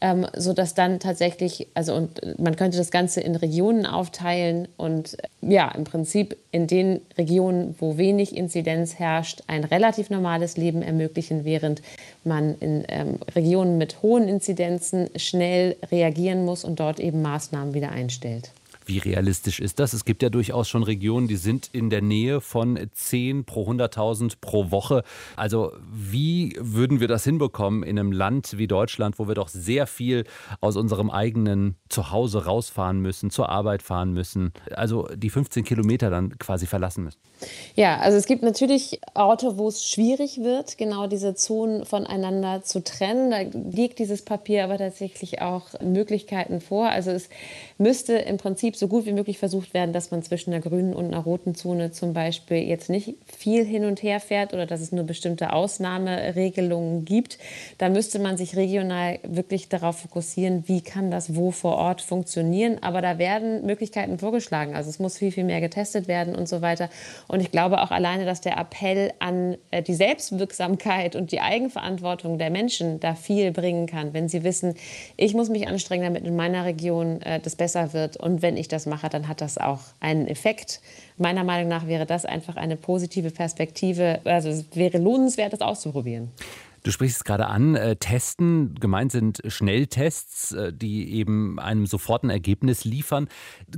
ähm, 0.02 0.26
sodass 0.36 0.74
dann 0.74 0.98
tatsächlich, 0.98 1.68
also 1.74 1.94
und 1.94 2.38
man 2.38 2.56
könnte 2.56 2.76
das 2.76 2.90
Ganze 2.90 3.20
in 3.20 3.36
Regionen 3.36 3.86
aufteilen 3.86 4.66
und 4.76 5.16
ja, 5.40 5.70
im 5.70 5.84
Prinzip 5.84 6.36
in 6.50 6.66
den 6.66 7.00
Regionen, 7.16 7.76
wo 7.78 7.96
wenig 7.98 8.36
Inzidenz 8.36 8.98
herrscht, 8.98 9.44
ein 9.46 9.62
relativ 9.62 10.10
normales 10.10 10.56
Leben 10.56 10.82
ermöglichen, 10.82 11.44
während 11.44 11.82
man 12.24 12.56
in 12.58 12.84
ähm, 12.88 13.20
Regionen 13.36 13.78
mit 13.78 14.02
hohen 14.02 14.26
Inzidenzen 14.26 15.08
schnell 15.14 15.76
reagieren 15.92 16.44
muss 16.44 16.64
und 16.64 16.80
dort 16.80 16.98
eben 16.98 17.22
Maßnahmen 17.22 17.72
wieder 17.72 17.92
einstellt. 17.92 18.50
Wie 18.86 18.98
realistisch 18.98 19.60
ist 19.60 19.78
das? 19.78 19.92
Es 19.92 20.04
gibt 20.04 20.22
ja 20.22 20.30
durchaus 20.30 20.68
schon 20.68 20.82
Regionen, 20.82 21.28
die 21.28 21.36
sind 21.36 21.70
in 21.72 21.90
der 21.90 22.02
Nähe 22.02 22.40
von 22.40 22.78
10 22.92 23.44
pro 23.44 23.68
100.000 23.68 24.34
pro 24.40 24.70
Woche. 24.70 25.04
Also 25.36 25.72
wie 25.92 26.56
würden 26.58 27.00
wir 27.00 27.08
das 27.08 27.24
hinbekommen 27.24 27.82
in 27.82 27.98
einem 27.98 28.12
Land 28.12 28.58
wie 28.58 28.66
Deutschland, 28.66 29.18
wo 29.18 29.28
wir 29.28 29.34
doch 29.34 29.48
sehr 29.48 29.86
viel 29.86 30.24
aus 30.60 30.76
unserem 30.76 31.10
eigenen 31.10 31.76
Zuhause 31.88 32.44
rausfahren 32.44 33.00
müssen, 33.00 33.30
zur 33.30 33.48
Arbeit 33.48 33.82
fahren 33.82 34.12
müssen, 34.12 34.52
also 34.72 35.08
die 35.14 35.30
15 35.30 35.64
Kilometer 35.64 36.10
dann 36.10 36.38
quasi 36.38 36.66
verlassen 36.66 37.04
müssen? 37.04 37.18
Ja, 37.74 37.98
also 37.98 38.16
es 38.16 38.26
gibt 38.26 38.42
natürlich 38.42 39.00
Orte, 39.14 39.58
wo 39.58 39.68
es 39.68 39.88
schwierig 39.88 40.38
wird, 40.38 40.78
genau 40.78 41.06
diese 41.06 41.34
Zonen 41.34 41.84
voneinander 41.84 42.62
zu 42.62 42.84
trennen. 42.84 43.30
Da 43.30 43.40
liegt 43.40 43.98
dieses 43.98 44.22
Papier 44.22 44.64
aber 44.64 44.78
tatsächlich 44.78 45.42
auch 45.42 45.68
Möglichkeiten 45.80 46.60
vor. 46.60 46.88
Also 46.88 47.10
es 47.10 47.28
müsste 47.78 48.14
im 48.14 48.36
Prinzip 48.36 48.76
so 48.82 48.88
gut 48.88 49.06
wie 49.06 49.12
möglich 49.12 49.38
versucht 49.38 49.74
werden, 49.74 49.92
dass 49.92 50.10
man 50.10 50.24
zwischen 50.24 50.52
einer 50.52 50.60
grünen 50.60 50.92
und 50.92 51.06
einer 51.06 51.22
roten 51.22 51.54
Zone 51.54 51.92
zum 51.92 52.14
Beispiel 52.14 52.56
jetzt 52.56 52.90
nicht 52.90 53.14
viel 53.38 53.64
hin 53.64 53.84
und 53.84 54.02
her 54.02 54.18
fährt 54.18 54.52
oder 54.54 54.66
dass 54.66 54.80
es 54.80 54.90
nur 54.90 55.04
bestimmte 55.04 55.52
Ausnahmeregelungen 55.52 57.04
gibt. 57.04 57.38
Da 57.78 57.88
müsste 57.88 58.18
man 58.18 58.36
sich 58.36 58.56
regional 58.56 59.20
wirklich 59.22 59.68
darauf 59.68 60.00
fokussieren, 60.00 60.64
wie 60.66 60.80
kann 60.80 61.12
das 61.12 61.36
wo 61.36 61.52
vor 61.52 61.76
Ort 61.76 62.00
funktionieren. 62.02 62.78
Aber 62.80 63.02
da 63.02 63.18
werden 63.18 63.64
Möglichkeiten 63.64 64.18
vorgeschlagen. 64.18 64.74
Also 64.74 64.90
es 64.90 64.98
muss 64.98 65.16
viel, 65.16 65.30
viel 65.30 65.44
mehr 65.44 65.60
getestet 65.60 66.08
werden 66.08 66.34
und 66.34 66.48
so 66.48 66.60
weiter. 66.60 66.90
Und 67.28 67.38
ich 67.38 67.52
glaube 67.52 67.82
auch 67.82 67.92
alleine, 67.92 68.24
dass 68.24 68.40
der 68.40 68.58
Appell 68.58 69.12
an 69.20 69.58
äh, 69.70 69.84
die 69.84 69.94
Selbstwirksamkeit 69.94 71.14
und 71.14 71.30
die 71.30 71.40
Eigenverantwortung 71.40 72.36
der 72.36 72.50
Menschen 72.50 72.98
da 72.98 73.14
viel 73.14 73.52
bringen 73.52 73.86
kann, 73.86 74.12
wenn 74.12 74.28
sie 74.28 74.42
wissen, 74.42 74.74
ich 75.16 75.34
muss 75.34 75.50
mich 75.50 75.68
anstrengen, 75.68 76.02
damit 76.02 76.24
in 76.24 76.34
meiner 76.34 76.64
Region 76.64 77.22
äh, 77.22 77.38
das 77.38 77.54
besser 77.54 77.92
wird. 77.92 78.16
Und 78.16 78.42
wenn 78.42 78.56
ich 78.56 78.61
das 78.68 78.86
mache, 78.86 79.08
dann 79.08 79.28
hat 79.28 79.40
das 79.40 79.58
auch 79.58 79.80
einen 80.00 80.26
Effekt. 80.26 80.80
Meiner 81.16 81.44
Meinung 81.44 81.68
nach 81.68 81.86
wäre 81.86 82.06
das 82.06 82.24
einfach 82.24 82.56
eine 82.56 82.76
positive 82.76 83.30
Perspektive. 83.30 84.20
Also 84.24 84.48
es 84.48 84.64
wäre 84.74 84.98
lohnenswert, 84.98 85.52
das 85.52 85.60
auszuprobieren. 85.60 86.30
Du 86.84 86.90
sprichst 86.90 87.18
es 87.18 87.24
gerade 87.24 87.46
an, 87.46 87.76
äh, 87.76 87.94
Testen, 87.94 88.74
gemeint 88.74 89.12
sind 89.12 89.40
Schnelltests, 89.46 90.50
äh, 90.50 90.72
die 90.72 91.12
eben 91.12 91.60
einem 91.60 91.86
sofort 91.86 92.24
ein 92.24 92.30
Ergebnis 92.30 92.84
liefern. 92.84 93.28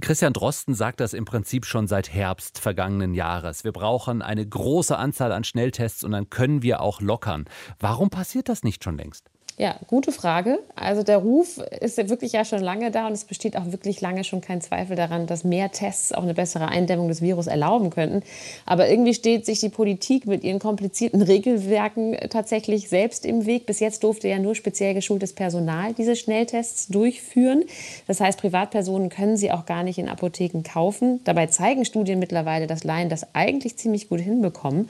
Christian 0.01 0.33
Drosten 0.33 0.75
sagt 0.75 1.01
das 1.01 1.13
im 1.13 1.27
Prinzip 1.27 1.67
schon 1.67 1.87
seit 1.87 2.15
Herbst 2.15 2.59
vergangenen 2.59 3.13
Jahres. 3.13 3.63
Wir 3.63 3.73
brauchen 3.73 4.23
eine 4.23 4.47
große 4.47 4.97
Anzahl 4.97 5.33
an 5.33 5.45
Schnelltests 5.45 6.03
und 6.03 6.13
dann 6.13 6.31
können 6.31 6.63
wir 6.63 6.81
auch 6.81 7.03
lockern. 7.03 7.45
Warum 7.79 8.09
passiert 8.09 8.49
das 8.49 8.63
nicht 8.63 8.83
schon 8.83 8.97
längst? 8.97 9.31
Ja, 9.57 9.77
gute 9.87 10.11
Frage. 10.11 10.59
Also 10.75 11.05
der 11.05 11.19
Ruf 11.19 11.59
ist 11.81 11.97
ja 11.97 12.09
wirklich 12.09 12.33
ja 12.33 12.45
schon 12.45 12.59
lange 12.59 12.91
da 12.91 13.07
und 13.07 13.13
es 13.13 13.25
besteht 13.25 13.57
auch 13.57 13.71
wirklich 13.71 14.01
lange 14.01 14.25
schon 14.25 14.41
kein 14.41 14.61
Zweifel 14.61 14.97
daran, 14.97 15.29
dass 15.29 15.45
mehr 15.45 15.71
Tests 15.71 16.11
auch 16.11 16.25
eine 16.25 16.35
bessere 16.35 16.67
Eindämmung 16.67 17.07
des 17.07 17.23
Virus 17.23 17.47
erlauben 17.47 17.91
könnten. 17.91 18.25
Aber 18.67 18.89
irgendwie 18.89 19.15
steht 19.15 19.47
sich 19.47 19.61
die 19.61 19.69
Politik 19.69 20.27
mit 20.27 20.43
ihren 20.43 20.59
komplizierten 20.59 21.23
Regelwerken 21.23 22.17
tatsächlich 22.31 22.89
selbst 22.89 23.25
im 23.25 23.47
Weg. 23.47 23.67
Bis 23.67 23.79
jetzt 23.79 24.03
durfte 24.03 24.27
ja 24.27 24.41
nur 24.41 24.57
speziell 24.57 24.93
geschultes 24.93 25.33
Personal 25.33 25.95
diese 25.95 26.17
Schnelltests 26.17 26.89
durchführen. 26.89 27.63
Das 28.09 28.21
heißt, 28.21 28.41
Privatpersonen 28.41 29.09
können 29.09 29.37
sie 29.37 29.53
auch 29.53 29.67
gar 29.67 29.85
nicht 29.85 29.99
in 29.99 30.09
Apotheken 30.09 30.65
kaufen. 30.65 31.21
Dabei 31.23 31.47
zeigen 31.47 31.85
Studien 31.85 32.19
mittlerweile, 32.19 32.67
dass 32.67 32.83
Laien 32.83 33.09
das 33.09 33.37
eigentlich 33.37 33.77
ziemlich 33.77 34.09
gut 34.09 34.21
hinbekommen. 34.21 34.89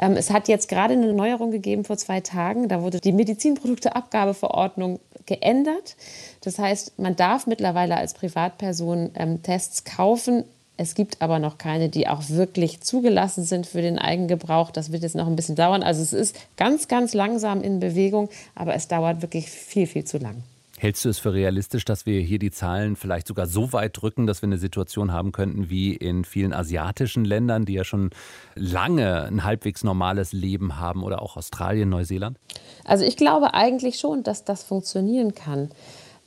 Ähm, 0.00 0.16
es 0.16 0.30
hat 0.30 0.48
jetzt 0.48 0.68
gerade 0.68 0.94
eine 0.94 1.12
Neuerung 1.12 1.50
gegeben 1.50 1.84
vor 1.84 1.96
zwei 1.96 2.20
Tagen. 2.20 2.68
Da 2.68 2.82
wurde 2.82 3.00
die 3.00 3.12
Medizinprodukteabgabeverordnung 3.12 4.98
geändert. 5.26 5.96
Das 6.40 6.58
heißt, 6.58 6.98
man 6.98 7.14
darf 7.14 7.46
mittlerweile 7.46 7.96
als 7.96 8.14
Privatperson 8.14 9.10
ähm, 9.14 9.42
Tests 9.42 9.84
kaufen. 9.84 10.44
Es 10.78 10.94
gibt 10.94 11.20
aber 11.20 11.38
noch 11.38 11.58
keine, 11.58 11.90
die 11.90 12.08
auch 12.08 12.30
wirklich 12.30 12.80
zugelassen 12.80 13.44
sind 13.44 13.66
für 13.66 13.82
den 13.82 13.98
Eigengebrauch. 13.98 14.70
Das 14.70 14.90
wird 14.90 15.02
jetzt 15.02 15.14
noch 15.14 15.26
ein 15.26 15.36
bisschen 15.36 15.54
dauern. 15.54 15.82
Also 15.82 16.00
es 16.00 16.14
ist 16.14 16.36
ganz, 16.56 16.88
ganz 16.88 17.12
langsam 17.12 17.62
in 17.62 17.80
Bewegung, 17.80 18.30
aber 18.54 18.74
es 18.74 18.88
dauert 18.88 19.20
wirklich 19.20 19.50
viel, 19.50 19.86
viel 19.86 20.04
zu 20.04 20.16
lang. 20.16 20.42
Hältst 20.80 21.04
du 21.04 21.10
es 21.10 21.18
für 21.18 21.34
realistisch, 21.34 21.84
dass 21.84 22.06
wir 22.06 22.22
hier 22.22 22.38
die 22.38 22.50
Zahlen 22.50 22.96
vielleicht 22.96 23.26
sogar 23.26 23.46
so 23.46 23.74
weit 23.74 24.00
drücken, 24.00 24.26
dass 24.26 24.40
wir 24.40 24.46
eine 24.46 24.56
Situation 24.56 25.12
haben 25.12 25.30
könnten 25.30 25.68
wie 25.68 25.94
in 25.94 26.24
vielen 26.24 26.54
asiatischen 26.54 27.26
Ländern, 27.26 27.66
die 27.66 27.74
ja 27.74 27.84
schon 27.84 28.08
lange 28.54 29.24
ein 29.24 29.44
halbwegs 29.44 29.84
normales 29.84 30.32
Leben 30.32 30.78
haben 30.78 31.02
oder 31.02 31.20
auch 31.20 31.36
Australien, 31.36 31.90
Neuseeland? 31.90 32.38
Also 32.86 33.04
ich 33.04 33.18
glaube 33.18 33.52
eigentlich 33.52 33.98
schon, 33.98 34.22
dass 34.22 34.46
das 34.46 34.62
funktionieren 34.62 35.34
kann. 35.34 35.68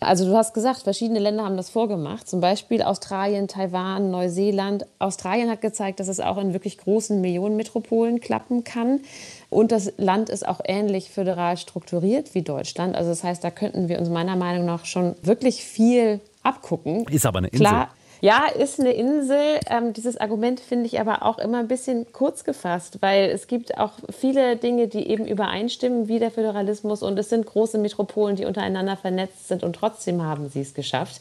Also 0.03 0.25
du 0.25 0.35
hast 0.35 0.53
gesagt, 0.53 0.83
verschiedene 0.83 1.19
Länder 1.19 1.43
haben 1.43 1.57
das 1.57 1.69
vorgemacht, 1.69 2.27
zum 2.27 2.41
Beispiel 2.41 2.81
Australien, 2.81 3.47
Taiwan, 3.47 4.11
Neuseeland. 4.11 4.85
Australien 4.99 5.49
hat 5.49 5.61
gezeigt, 5.61 5.99
dass 5.99 6.07
es 6.07 6.19
auch 6.19 6.37
in 6.37 6.53
wirklich 6.53 6.77
großen 6.77 7.19
Millionenmetropolen 7.21 8.19
klappen 8.19 8.63
kann. 8.63 9.01
Und 9.49 9.71
das 9.71 9.93
Land 9.97 10.29
ist 10.29 10.47
auch 10.47 10.61
ähnlich 10.65 11.09
föderal 11.09 11.57
strukturiert 11.57 12.35
wie 12.35 12.41
Deutschland. 12.41 12.95
Also 12.95 13.09
das 13.09 13.23
heißt, 13.23 13.43
da 13.43 13.51
könnten 13.51 13.87
wir 13.87 13.99
uns 13.99 14.09
meiner 14.09 14.35
Meinung 14.35 14.65
nach 14.65 14.85
schon 14.85 15.15
wirklich 15.21 15.63
viel 15.63 16.19
abgucken. 16.43 17.05
Ist 17.09 17.25
aber 17.25 17.39
eine 17.39 17.47
Insel. 17.47 17.65
Klar, 17.65 17.89
ja, 18.23 18.45
ist 18.45 18.79
eine 18.79 18.93
Insel. 18.93 19.59
Ähm, 19.69 19.91
dieses 19.91 20.15
Argument 20.15 20.61
finde 20.61 20.85
ich 20.85 21.01
aber 21.01 21.23
auch 21.23 21.39
immer 21.39 21.59
ein 21.59 21.67
bisschen 21.67 22.09
kurz 22.13 22.45
gefasst, 22.45 22.99
weil 23.01 23.29
es 23.29 23.47
gibt 23.47 23.77
auch 23.77 23.91
viele 24.17 24.55
Dinge, 24.55 24.87
die 24.87 25.09
eben 25.09 25.27
übereinstimmen, 25.27 26.07
wie 26.07 26.19
der 26.19 26.31
Föderalismus. 26.31 27.03
Und 27.03 27.19
es 27.19 27.27
sind 27.27 27.45
große 27.45 27.77
Metropolen, 27.77 28.37
die 28.37 28.45
untereinander 28.45 28.95
vernetzt 28.95 29.49
sind 29.49 29.61
und 29.61 29.75
trotzdem 29.75 30.23
haben 30.23 30.47
sie 30.47 30.61
es 30.61 30.73
geschafft. 30.73 31.19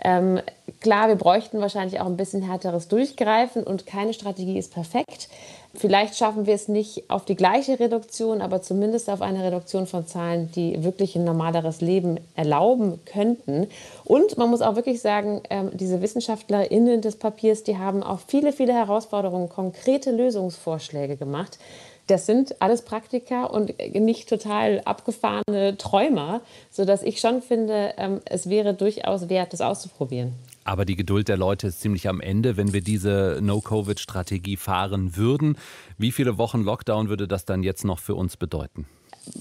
Ähm, 0.00 0.38
klar, 0.82 1.08
wir 1.08 1.16
bräuchten 1.16 1.62
wahrscheinlich 1.62 1.98
auch 1.98 2.06
ein 2.06 2.18
bisschen 2.18 2.42
härteres 2.42 2.88
Durchgreifen 2.88 3.64
und 3.64 3.86
keine 3.86 4.12
Strategie 4.12 4.58
ist 4.58 4.74
perfekt. 4.74 5.30
Vielleicht 5.76 6.16
schaffen 6.16 6.46
wir 6.46 6.54
es 6.54 6.68
nicht 6.68 7.10
auf 7.10 7.24
die 7.24 7.34
gleiche 7.34 7.80
Reduktion, 7.80 8.40
aber 8.40 8.62
zumindest 8.62 9.10
auf 9.10 9.22
eine 9.22 9.42
Reduktion 9.42 9.86
von 9.86 10.06
Zahlen, 10.06 10.50
die 10.52 10.84
wirklich 10.84 11.16
ein 11.16 11.24
normaleres 11.24 11.80
Leben 11.80 12.20
erlauben 12.36 13.00
könnten. 13.04 13.66
Und 14.04 14.38
man 14.38 14.50
muss 14.50 14.62
auch 14.62 14.76
wirklich 14.76 15.00
sagen, 15.00 15.42
ähm, 15.50 15.70
diese 15.74 16.00
WissenschaftlerInnen 16.00 17.00
des 17.00 17.16
Papiers, 17.16 17.64
die 17.64 17.76
haben 17.76 18.02
auf 18.04 18.24
viele, 18.28 18.52
viele 18.52 18.72
Herausforderungen 18.72 19.48
konkrete 19.48 20.12
Lösungsvorschläge 20.12 21.16
gemacht. 21.16 21.58
Das 22.06 22.26
sind 22.26 22.60
alles 22.60 22.82
Praktiker 22.82 23.52
und 23.52 23.74
nicht 23.94 24.28
total 24.28 24.82
abgefahrene 24.84 25.76
Träumer, 25.78 26.42
sodass 26.70 27.02
ich 27.02 27.18
schon 27.18 27.42
finde, 27.42 27.94
ähm, 27.96 28.20
es 28.26 28.48
wäre 28.48 28.74
durchaus 28.74 29.28
wert, 29.28 29.52
das 29.52 29.60
auszuprobieren. 29.60 30.34
Aber 30.64 30.84
die 30.84 30.96
Geduld 30.96 31.28
der 31.28 31.36
Leute 31.36 31.68
ist 31.68 31.80
ziemlich 31.80 32.08
am 32.08 32.20
Ende, 32.20 32.56
wenn 32.56 32.72
wir 32.72 32.80
diese 32.80 33.38
No-Covid-Strategie 33.42 34.56
fahren 34.56 35.16
würden. 35.16 35.56
Wie 35.98 36.10
viele 36.10 36.38
Wochen 36.38 36.62
Lockdown 36.62 37.08
würde 37.08 37.28
das 37.28 37.44
dann 37.44 37.62
jetzt 37.62 37.84
noch 37.84 37.98
für 37.98 38.14
uns 38.14 38.36
bedeuten? 38.36 38.86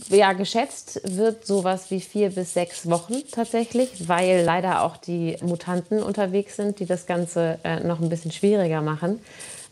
Ja, 0.10 0.34
geschätzt 0.34 1.02
wird 1.04 1.46
sowas 1.46 1.92
wie 1.92 2.00
vier 2.00 2.30
bis 2.30 2.54
sechs 2.54 2.90
Wochen 2.90 3.16
tatsächlich, 3.32 4.08
weil 4.08 4.44
leider 4.46 4.84
auch 4.84 4.96
die 4.96 5.38
Mutanten 5.42 6.02
unterwegs 6.02 6.56
sind, 6.56 6.80
die 6.80 6.86
das 6.86 7.06
Ganze 7.06 7.60
äh, 7.64 7.82
noch 7.82 8.00
ein 8.00 8.10
bisschen 8.10 8.32
schwieriger 8.32 8.82
machen. 8.82 9.20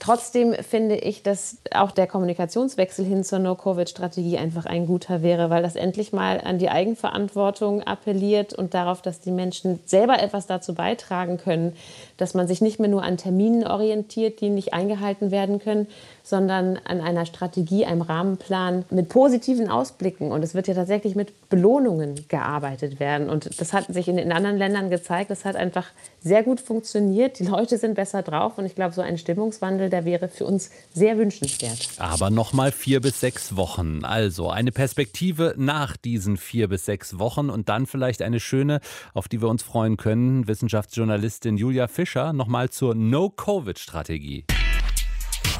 Trotzdem 0.02 0.56
finde 0.56 0.96
ich, 0.96 1.22
dass 1.22 1.58
auch 1.70 1.92
der 1.92 2.08
Kommunikationswechsel 2.08 3.06
hin 3.06 3.24
zur 3.24 3.38
No-Covid-Strategie 3.38 4.40
einfach 4.40 4.66
ein 4.66 4.88
guter 4.88 5.22
wäre, 5.22 5.52
weil 5.52 5.62
das 5.62 5.76
endlich 5.76 6.12
mal 6.12 6.42
an 6.42 6.58
die 6.58 6.70
Eigenverantwortung 6.70 7.84
appelliert 7.84 8.52
und 8.52 8.74
darauf, 8.74 9.04
dass 9.04 9.20
die 9.20 9.30
Menschen 9.30 9.80
selber 9.86 10.20
etwas 10.20 10.48
dazu 10.48 10.74
beitragen 10.74 11.38
können, 11.38 11.76
dass 12.18 12.34
man 12.34 12.48
sich 12.48 12.62
nicht 12.62 12.80
mehr 12.80 12.90
nur 12.90 13.04
an 13.04 13.18
Terminen 13.18 13.64
orientiert, 13.64 14.42
die 14.42 14.50
nicht 14.50 14.74
eingehalten 14.74 15.30
werden 15.30 15.60
können, 15.60 15.86
sondern 16.24 16.78
an 16.86 17.02
einer 17.02 17.26
Strategie, 17.26 17.86
einem 17.86 18.02
Rahmenplan 18.02 18.86
mit 18.90 19.10
positiven 19.10 19.70
Ausblicken. 19.70 20.32
Und 20.32 20.44
es 20.44 20.54
wird 20.54 20.68
ja 20.68 20.74
tatsächlich 20.74 21.16
mit 21.16 21.50
Belohnungen 21.50 22.28
gearbeitet 22.28 23.00
werden. 23.00 23.30
Und 23.30 23.60
das 23.60 23.74
hat 23.74 23.94
sich 23.94 24.08
in 24.08 24.18
den 24.18 24.32
anderen 24.32 24.58
Ländern 24.58 24.90
gezeigt. 24.90 25.32
Das 25.32 25.46
hat 25.46 25.56
einfach 25.56 25.88
sehr 26.22 26.44
gut 26.44 26.60
funktioniert. 26.60 27.40
Die 27.40 27.46
Leute 27.46 27.78
sind 27.78 27.96
besser 27.96 28.22
drauf. 28.22 28.58
Und 28.58 28.66
ich 28.66 28.76
glaube, 28.76 28.94
so 28.94 29.02
ein 29.02 29.18
Stimmungswandel, 29.18 29.90
der 29.90 30.06
wäre 30.06 30.28
für 30.28 30.46
uns 30.46 30.72
sehr 30.94 31.18
wünschenswert. 31.18 31.90
Aber 31.98 32.30
nochmal 32.30 32.72
vier 32.72 33.02
bis 33.02 33.20
sechs 33.20 33.56
Wochen. 33.56 34.04
Also 34.04 34.50
eine 34.50 34.72
Perspektive 34.72 35.56
nach 35.58 35.98
diesen 35.98 36.38
vier 36.38 36.68
bis 36.68 36.86
sechs 36.86 37.20
Wochen 37.20 37.50
und 37.50 37.70
dann 37.70 37.88
vielleicht 37.88 38.22
eine 38.22 38.40
schöne, 38.40 38.80
auf 39.14 39.28
die 39.28 39.42
wir 39.42 39.50
uns 39.50 39.64
freuen 39.64 39.98
können. 39.98 40.48
Wissenschaftsjournalistin 40.48 41.58
Julia 41.58 41.88
Fischer 41.88 42.34
nochmal 42.34 42.70
zur 42.70 42.96
No-Covid-Strategie. 42.96 44.46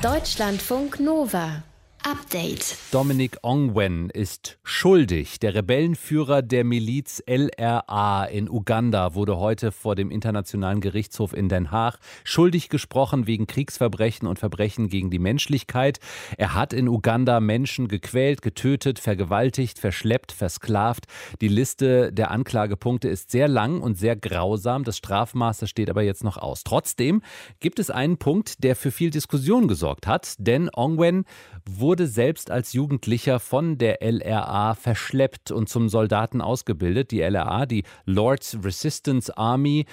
Deutschlandfunk 0.02 1.00
Nova 1.00 1.62
Update. 2.04 2.78
Dominic 2.92 3.38
Ongwen 3.44 4.10
ist 4.10 4.58
schuldig. 4.64 5.40
Der 5.40 5.54
Rebellenführer 5.54 6.42
der 6.42 6.64
Miliz 6.64 7.22
LRA 7.28 8.26
in 8.26 8.50
Uganda 8.50 9.14
wurde 9.14 9.38
heute 9.38 9.72
vor 9.72 9.94
dem 9.94 10.10
Internationalen 10.10 10.82
Gerichtshof 10.82 11.32
in 11.34 11.48
Den 11.48 11.70
Haag 11.70 12.00
schuldig 12.24 12.70
gesprochen 12.70 13.28
wegen 13.28 13.46
Kriegsverbrechen 13.46 14.28
und 14.28 14.40
Verbrechen 14.40 14.90
gegen 14.90 15.12
die 15.12 15.20
Menschlichkeit. 15.20 16.00
Er 16.38 16.56
hat 16.56 16.74
in 16.74 16.88
Uganda 16.88 17.40
Menschen 17.40 17.88
gequält, 17.88 18.42
getötet, 18.42 18.98
vergewaltigt, 18.98 19.78
verschleppt, 19.78 20.32
versklavt. 20.32 21.06
Die 21.40 21.50
Liste 21.50 22.12
der 22.12 22.32
Anklagepunkte 22.32 23.10
ist 23.10 23.30
sehr 23.30 23.48
lang 23.48 23.80
und 23.80 24.00
sehr 24.00 24.16
grausam. 24.16 24.84
Das 24.86 24.98
Strafmaß 24.98 25.70
steht 25.70 25.90
aber 25.90 26.02
jetzt 26.02 26.24
noch 26.24 26.38
aus. 26.38 26.64
Trotzdem 26.64 27.22
gibt 27.60 27.78
es 27.78 27.92
einen 27.92 28.18
Punkt, 28.18 28.64
der 28.64 28.76
für 28.76 28.90
viel 28.90 29.12
Diskussion 29.12 29.68
gesorgt 29.68 30.08
hat, 30.08 30.34
denn 30.40 30.68
Ongwen 30.74 31.26
wurde 31.70 31.91
wurde 31.92 32.08
selbst 32.08 32.52
als 32.52 32.72
Jugendlicher 32.72 33.42
von 33.42 33.78
der 33.78 34.02
LRA 34.02 34.76
verschleppt 34.76 35.52
und 35.52 35.68
zum 35.68 35.90
Soldaten 35.90 36.40
ausgebildet. 36.40 37.12
Die 37.12 37.20
LRA, 37.20 37.66
die 37.66 37.84
Lord's 38.06 38.58
Resistance 38.64 39.38
Army, 39.38 39.86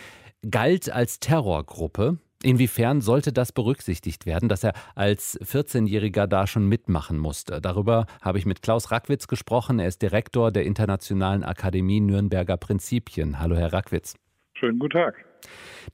galt 0.49 0.93
als 0.93 1.19
Terrorgruppe. 1.19 2.19
Inwiefern 2.45 3.01
sollte 3.01 3.33
das 3.33 3.51
berücksichtigt 3.51 4.27
werden, 4.27 4.49
dass 4.49 4.63
er 4.63 4.75
als 4.95 5.41
14-Jähriger 5.41 6.29
da 6.29 6.47
schon 6.47 6.69
mitmachen 6.69 7.19
musste? 7.19 7.61
Darüber 7.61 8.07
habe 8.23 8.39
ich 8.39 8.47
mit 8.47 8.63
Klaus 8.63 8.93
Rackwitz 8.93 9.27
gesprochen. 9.27 9.81
Er 9.81 9.89
ist 9.89 10.01
Direktor 10.01 10.53
der 10.53 10.67
Internationalen 10.67 11.43
Akademie 11.43 11.99
Nürnberger 11.99 12.59
Prinzipien. 12.59 13.41
Hallo, 13.41 13.57
Herr 13.57 13.73
Rackwitz. 13.73 14.15
Schönen 14.55 14.79
guten 14.79 14.93
Tag. 14.93 15.28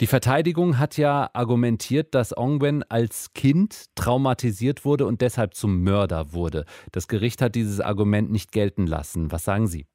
Die 0.00 0.06
Verteidigung 0.06 0.78
hat 0.78 0.96
ja 0.96 1.30
argumentiert, 1.32 2.14
dass 2.14 2.36
Ongwen 2.36 2.82
als 2.88 3.32
Kind 3.32 3.94
traumatisiert 3.94 4.84
wurde 4.84 5.06
und 5.06 5.20
deshalb 5.20 5.54
zum 5.54 5.82
Mörder 5.82 6.32
wurde. 6.32 6.64
Das 6.92 7.08
Gericht 7.08 7.40
hat 7.40 7.54
dieses 7.54 7.80
Argument 7.80 8.30
nicht 8.30 8.52
gelten 8.52 8.86
lassen. 8.86 9.30
Was 9.30 9.44
sagen 9.44 9.66
Sie? 9.66 9.86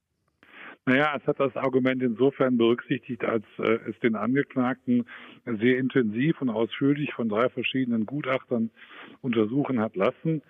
Naja, 0.85 1.13
es 1.15 1.27
hat 1.27 1.39
das 1.39 1.55
Argument 1.55 2.01
insofern 2.01 2.57
berücksichtigt, 2.57 3.23
als 3.23 3.43
äh, 3.59 3.77
es 3.87 3.99
den 3.99 4.15
Angeklagten 4.15 5.05
sehr 5.45 5.77
intensiv 5.77 6.41
und 6.41 6.49
ausführlich 6.49 7.13
von 7.13 7.29
drei 7.29 7.49
verschiedenen 7.49 8.05
Gutachtern 8.05 8.71
untersuchen 9.21 9.79
hat 9.79 9.95
lassen. 9.95 10.41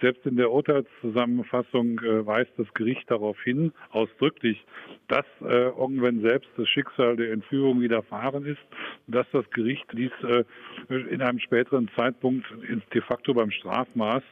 Selbst 0.00 0.26
in 0.26 0.36
der 0.36 0.50
Urteilszusammenfassung 0.50 2.00
äh, 2.00 2.26
weist 2.26 2.50
das 2.56 2.72
Gericht 2.74 3.10
darauf 3.10 3.40
hin, 3.42 3.72
ausdrücklich, 3.90 4.64
dass 5.08 5.24
äh, 5.40 5.68
irgendwann 5.68 6.20
selbst 6.20 6.50
das 6.56 6.68
Schicksal 6.68 7.16
der 7.16 7.32
Entführung 7.32 7.80
widerfahren 7.80 8.44
ist, 8.44 8.60
dass 9.06 9.26
das 9.32 9.48
Gericht 9.50 9.84
dies 9.92 10.12
äh, 10.22 10.44
in 10.88 11.22
einem 11.22 11.38
späteren 11.38 11.88
Zeitpunkt 11.96 12.46
de 12.92 13.02
facto 13.02 13.34
beim 13.34 13.50
Strafmaß 13.50 14.22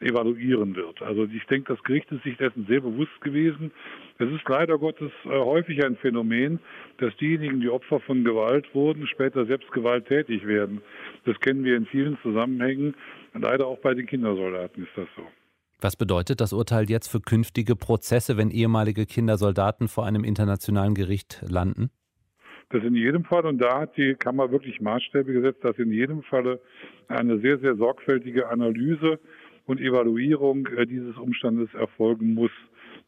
evaluieren 0.00 0.76
wird. 0.76 1.00
Also 1.02 1.24
ich 1.24 1.44
denke, 1.46 1.72
das 1.72 1.82
Gericht 1.82 2.10
ist 2.12 2.22
sich 2.22 2.36
dessen 2.36 2.66
sehr 2.66 2.80
bewusst 2.80 3.20
gewesen. 3.20 3.72
Es 4.18 4.30
ist 4.30 4.48
leider 4.48 4.78
Gottes 4.78 5.10
äh, 5.24 5.28
häufig 5.28 5.84
ein 5.84 5.96
Phänomen, 5.96 6.60
dass 6.98 7.16
diejenigen, 7.16 7.60
die 7.60 7.70
Opfer 7.70 8.00
von 8.00 8.24
Gewalt 8.24 8.66
wurden, 8.74 9.06
später 9.06 9.46
selbst 9.46 9.70
gewalttätig 9.72 10.46
werden. 10.46 10.82
Das 11.24 11.38
kennen 11.40 11.64
wir 11.64 11.76
in 11.76 11.86
vielen 11.86 12.18
Zusammenhängen. 12.22 12.94
Leider 13.34 13.66
auch 13.66 13.78
bei 13.78 13.94
den 13.94 14.06
Kindersoldaten 14.06 14.84
ist 14.84 14.92
das 14.96 15.08
so. 15.16 15.22
Was 15.80 15.96
bedeutet 15.96 16.40
das 16.40 16.52
Urteil 16.52 16.88
jetzt 16.88 17.08
für 17.08 17.20
künftige 17.20 17.76
Prozesse, 17.76 18.38
wenn 18.38 18.50
ehemalige 18.50 19.04
Kindersoldaten 19.04 19.88
vor 19.88 20.06
einem 20.06 20.24
internationalen 20.24 20.94
Gericht 20.94 21.42
landen? 21.46 21.90
Das 22.70 22.82
in 22.82 22.96
jedem 22.96 23.24
Fall, 23.24 23.46
und 23.46 23.58
da 23.58 23.82
hat 23.82 23.96
die 23.96 24.14
Kammer 24.14 24.50
wirklich 24.50 24.80
Maßstäbe 24.80 25.32
gesetzt, 25.32 25.62
dass 25.62 25.78
in 25.78 25.92
jedem 25.92 26.22
Falle 26.22 26.60
eine 27.06 27.38
sehr, 27.38 27.58
sehr 27.58 27.76
sorgfältige 27.76 28.48
Analyse 28.48 29.20
und 29.66 29.80
Evaluierung 29.80 30.66
äh, 30.76 30.86
dieses 30.86 31.16
Umstandes 31.16 31.72
erfolgen 31.74 32.34
muss. 32.34 32.52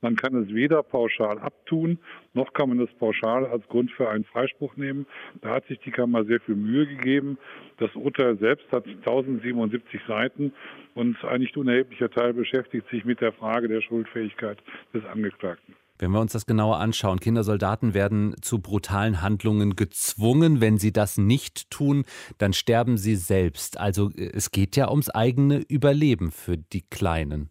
Man 0.00 0.14
kann 0.14 0.34
es 0.36 0.54
weder 0.54 0.82
pauschal 0.84 1.38
abtun, 1.38 1.98
noch 2.32 2.52
kann 2.52 2.68
man 2.68 2.80
es 2.80 2.92
pauschal 2.98 3.46
als 3.46 3.66
Grund 3.68 3.90
für 3.90 4.08
einen 4.08 4.24
Freispruch 4.24 4.76
nehmen. 4.76 5.06
Da 5.40 5.50
hat 5.50 5.66
sich 5.66 5.80
die 5.80 5.90
Kammer 5.90 6.24
sehr 6.24 6.40
viel 6.40 6.54
Mühe 6.54 6.86
gegeben. 6.86 7.36
Das 7.78 7.94
Urteil 7.96 8.38
selbst 8.38 8.70
hat 8.70 8.86
1077 8.86 10.00
Seiten 10.06 10.52
und 10.94 11.16
ein 11.24 11.40
nicht 11.40 11.56
unerheblicher 11.56 12.10
Teil 12.10 12.32
beschäftigt 12.32 12.88
sich 12.90 13.04
mit 13.04 13.20
der 13.20 13.32
Frage 13.32 13.66
der 13.66 13.80
Schuldfähigkeit 13.80 14.58
des 14.94 15.04
Angeklagten. 15.04 15.74
Wenn 15.98 16.12
wir 16.12 16.20
uns 16.20 16.32
das 16.32 16.46
genauer 16.46 16.78
anschauen, 16.78 17.20
Kindersoldaten 17.20 17.94
werden 17.94 18.34
zu 18.40 18.60
brutalen 18.60 19.22
Handlungen 19.22 19.76
gezwungen. 19.76 20.60
Wenn 20.60 20.78
sie 20.78 20.92
das 20.92 21.18
nicht 21.18 21.70
tun, 21.70 22.04
dann 22.38 22.52
sterben 22.52 22.96
sie 22.96 23.16
selbst. 23.16 23.78
Also 23.80 24.10
es 24.16 24.50
geht 24.50 24.76
ja 24.76 24.90
ums 24.90 25.10
eigene 25.10 25.62
Überleben 25.68 26.30
für 26.30 26.56
die 26.56 26.82
Kleinen. 26.82 27.50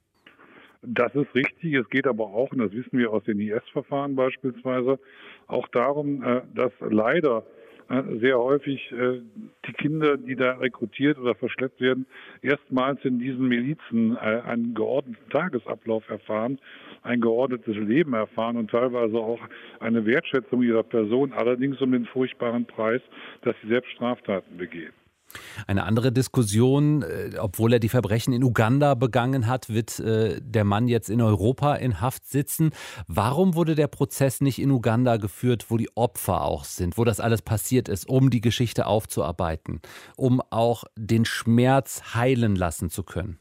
Das 0.81 1.13
ist 1.15 1.33
richtig. 1.35 1.73
Es 1.73 1.89
geht 1.89 2.07
aber 2.07 2.25
auch, 2.25 2.51
und 2.51 2.59
das 2.59 2.71
wissen 2.71 2.97
wir 2.97 3.11
aus 3.11 3.23
den 3.23 3.39
IS-Verfahren 3.39 4.15
beispielsweise, 4.15 4.99
auch 5.47 5.67
darum, 5.69 6.23
äh, 6.23 6.41
dass 6.53 6.71
leider 6.79 7.39
äh, 7.39 7.56
sehr 8.19 8.37
häufig 8.37 8.91
äh, 8.91 9.21
die 9.65 9.73
Kinder, 9.73 10.17
die 10.17 10.35
da 10.35 10.53
rekrutiert 10.53 11.17
oder 11.17 11.35
verschleppt 11.35 11.79
werden, 11.79 12.05
erstmals 12.41 13.03
in 13.05 13.19
diesen 13.19 13.47
Milizen 13.47 14.17
einen 14.17 14.73
geordneten 14.73 15.29
Tagesablauf 15.29 16.07
erfahren, 16.09 16.59
ein 17.03 17.21
geordnetes 17.21 17.75
Leben 17.75 18.13
erfahren 18.13 18.57
und 18.57 18.71
teilweise 18.71 19.17
auch 19.17 19.39
eine 19.79 20.05
Wertschätzung 20.05 20.63
ihrer 20.63 20.83
Person, 20.83 21.33
allerdings 21.33 21.81
um 21.81 21.91
den 21.91 22.05
furchtbaren 22.05 22.65
Preis, 22.65 23.01
dass 23.41 23.55
sie 23.61 23.69
selbst 23.69 23.91
Straftaten 23.91 24.57
begehen. 24.57 24.93
Eine 25.67 25.83
andere 25.83 26.11
Diskussion, 26.11 27.03
äh, 27.03 27.37
obwohl 27.39 27.73
er 27.73 27.79
die 27.79 27.89
Verbrechen 27.89 28.33
in 28.33 28.43
Uganda 28.43 28.95
begangen 28.95 29.47
hat, 29.47 29.69
wird 29.69 29.99
äh, 29.99 30.39
der 30.41 30.63
Mann 30.63 30.87
jetzt 30.87 31.09
in 31.09 31.21
Europa 31.21 31.75
in 31.75 32.01
Haft 32.01 32.25
sitzen. 32.25 32.71
Warum 33.07 33.55
wurde 33.55 33.75
der 33.75 33.87
Prozess 33.87 34.41
nicht 34.41 34.59
in 34.59 34.71
Uganda 34.71 35.17
geführt, 35.17 35.65
wo 35.69 35.77
die 35.77 35.89
Opfer 35.95 36.43
auch 36.43 36.63
sind, 36.63 36.97
wo 36.97 37.03
das 37.03 37.19
alles 37.19 37.41
passiert 37.41 37.89
ist, 37.89 38.07
um 38.09 38.29
die 38.29 38.41
Geschichte 38.41 38.85
aufzuarbeiten, 38.85 39.81
um 40.15 40.41
auch 40.49 40.83
den 40.95 41.25
Schmerz 41.25 42.15
heilen 42.15 42.55
lassen 42.55 42.89
zu 42.89 43.03
können? 43.03 43.39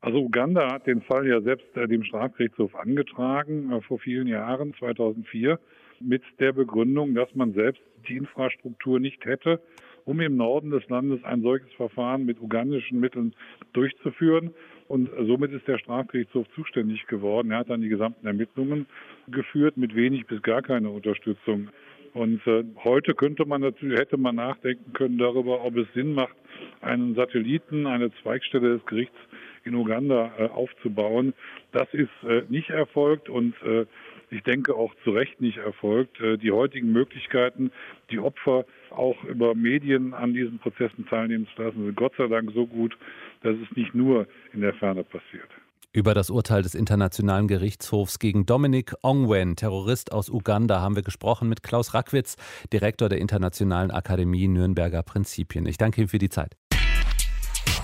Also 0.00 0.18
Uganda 0.18 0.70
hat 0.70 0.86
den 0.86 1.00
Fall 1.00 1.26
ja 1.26 1.40
selbst 1.40 1.74
äh, 1.76 1.88
dem 1.88 2.04
Strafgerichtshof 2.04 2.74
angetragen 2.74 3.80
vor 3.88 3.98
vielen 3.98 4.26
Jahren, 4.26 4.74
2004, 4.78 5.58
mit 6.00 6.22
der 6.40 6.52
Begründung, 6.52 7.14
dass 7.14 7.34
man 7.34 7.54
selbst 7.54 7.80
die 8.08 8.16
Infrastruktur 8.16 9.00
nicht 9.00 9.24
hätte, 9.24 9.60
um 10.04 10.20
im 10.20 10.36
Norden 10.36 10.70
des 10.70 10.88
Landes 10.88 11.22
ein 11.24 11.42
solches 11.42 11.72
Verfahren 11.72 12.24
mit 12.24 12.40
ugandischen 12.40 13.00
Mitteln 13.00 13.34
durchzuführen. 13.72 14.54
Und 14.86 15.08
somit 15.26 15.52
ist 15.52 15.66
der 15.66 15.78
Strafgerichtshof 15.78 16.46
zuständig 16.54 17.06
geworden. 17.06 17.50
Er 17.50 17.58
hat 17.58 17.70
dann 17.70 17.80
die 17.80 17.88
gesamten 17.88 18.26
Ermittlungen 18.26 18.86
geführt 19.28 19.76
mit 19.76 19.94
wenig 19.94 20.26
bis 20.26 20.42
gar 20.42 20.62
keiner 20.62 20.90
Unterstützung. 20.90 21.70
Und 22.12 22.46
äh, 22.46 22.62
heute 22.84 23.14
könnte 23.14 23.44
man 23.44 23.60
natürlich, 23.60 23.98
hätte 23.98 24.16
man 24.16 24.36
nachdenken 24.36 24.92
können 24.92 25.18
darüber, 25.18 25.64
ob 25.64 25.76
es 25.76 25.92
Sinn 25.94 26.14
macht, 26.14 26.36
einen 26.80 27.16
Satelliten, 27.16 27.86
eine 27.86 28.12
Zweigstelle 28.22 28.74
des 28.74 28.86
Gerichts 28.86 29.16
in 29.64 29.74
Uganda 29.74 30.32
äh, 30.38 30.46
aufzubauen. 30.48 31.34
Das 31.72 31.92
ist 31.92 32.10
äh, 32.22 32.42
nicht 32.48 32.70
erfolgt 32.70 33.28
und 33.28 33.54
äh, 33.62 33.86
ich 34.30 34.42
denke 34.42 34.74
auch 34.74 34.92
zu 35.04 35.10
Recht 35.10 35.40
nicht 35.40 35.58
erfolgt. 35.58 36.20
Äh, 36.20 36.38
die 36.38 36.52
heutigen 36.52 36.92
Möglichkeiten, 36.92 37.70
die 38.10 38.18
Opfer 38.18 38.64
auch 38.90 39.22
über 39.24 39.54
Medien 39.54 40.14
an 40.14 40.34
diesen 40.34 40.58
Prozessen 40.58 41.06
teilnehmen 41.06 41.46
zu 41.54 41.62
lassen, 41.62 41.84
sind 41.84 41.96
Gott 41.96 42.12
sei 42.16 42.26
Dank 42.28 42.50
so 42.54 42.66
gut, 42.66 42.96
dass 43.42 43.56
es 43.56 43.76
nicht 43.76 43.94
nur 43.94 44.26
in 44.52 44.60
der 44.60 44.74
Ferne 44.74 45.04
passiert. 45.04 45.48
Über 45.92 46.12
das 46.12 46.28
Urteil 46.28 46.62
des 46.62 46.74
Internationalen 46.74 47.46
Gerichtshofs 47.46 48.18
gegen 48.18 48.46
Dominic 48.46 48.94
Ongwen, 49.02 49.54
Terrorist 49.54 50.10
aus 50.10 50.28
Uganda, 50.28 50.80
haben 50.80 50.96
wir 50.96 51.04
gesprochen 51.04 51.48
mit 51.48 51.62
Klaus 51.62 51.94
Rackwitz, 51.94 52.34
Direktor 52.72 53.08
der 53.08 53.18
Internationalen 53.18 53.92
Akademie 53.92 54.48
Nürnberger 54.48 55.04
Prinzipien. 55.04 55.66
Ich 55.66 55.78
danke 55.78 56.00
Ihnen 56.00 56.08
für 56.08 56.18
die 56.18 56.30
Zeit. 56.30 56.56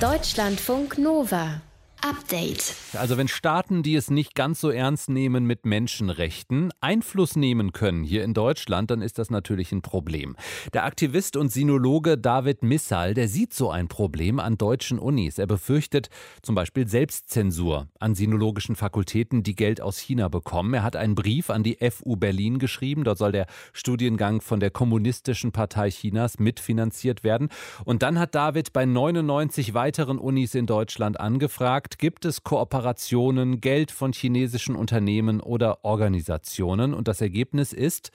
Deutschlandfunk 0.01 0.99
Nova 0.99 1.63
Update. 2.03 2.75
Also 2.95 3.17
wenn 3.19 3.29
Staaten, 3.29 3.83
die 3.83 3.95
es 3.95 4.11
nicht 4.11 4.35
ganz 4.35 4.61
so 4.61 4.71
ernst 4.71 5.11
nehmen 5.11 5.45
mit 5.45 5.67
Menschenrechten, 5.67 6.73
Einfluss 6.81 7.37
nehmen 7.37 7.73
können 7.73 8.05
hier 8.05 8.25
in 8.25 8.33
Deutschland, 8.33 8.91
dann 8.91 9.03
ist 9.03 9.19
das 9.19 9.31
natürlich 9.31 9.71
ein 9.73 9.83
Problem. 9.83 10.37
Der 10.73 10.85
Aktivist 10.85 11.37
und 11.37 11.53
Sinologe 11.53 12.17
David 12.17 12.63
Missal, 12.63 13.15
der 13.15 13.29
sieht 13.29 13.53
so 13.53 13.71
ein 13.71 13.89
Problem 13.89 14.41
an 14.41 14.57
deutschen 14.57 14.99
Unis. 14.99 15.39
Er 15.39 15.47
befürchtet 15.47 16.09
zum 16.43 16.55
Beispiel 16.55 16.89
Selbstzensur 16.89 17.89
an 17.99 18.15
sinologischen 18.15 18.77
Fakultäten, 18.77 19.43
die 19.43 19.55
Geld 19.55 19.81
aus 19.81 19.99
China 19.99 20.29
bekommen. 20.29 20.73
Er 20.75 20.83
hat 20.83 20.97
einen 20.97 21.15
Brief 21.15 21.51
an 21.51 21.63
die 21.63 21.79
FU 21.91 22.17
Berlin 22.17 22.59
geschrieben. 22.59 23.05
Dort 23.05 23.19
soll 23.19 23.33
der 23.33 23.47
Studiengang 23.73 24.41
von 24.41 24.61
der 24.61 24.71
Kommunistischen 24.71 25.53
Partei 25.53 25.91
Chinas 25.91 26.39
mitfinanziert 26.39 27.25
werden. 27.25 27.51
Und 27.85 28.03
dann 28.03 28.19
hat 28.19 28.35
David 28.35 28.73
bei 28.73 28.87
99 28.87 29.75
weiteren 29.75 30.19
Unis 30.19 30.55
in 30.55 30.67
Deutschland 30.67 31.21
angefragt, 31.21 31.90
gefragt, 31.91 31.99
gibt 31.99 32.25
es 32.25 32.43
Kooperationen, 32.43 33.61
Geld 33.61 33.91
von 33.91 34.13
chinesischen 34.13 34.77
Unternehmen 34.77 35.41
oder 35.41 35.85
Organisationen? 35.85 36.95
Und 36.95 37.09
das 37.09 37.21
Ergebnis 37.21 37.73
ist 37.73 38.11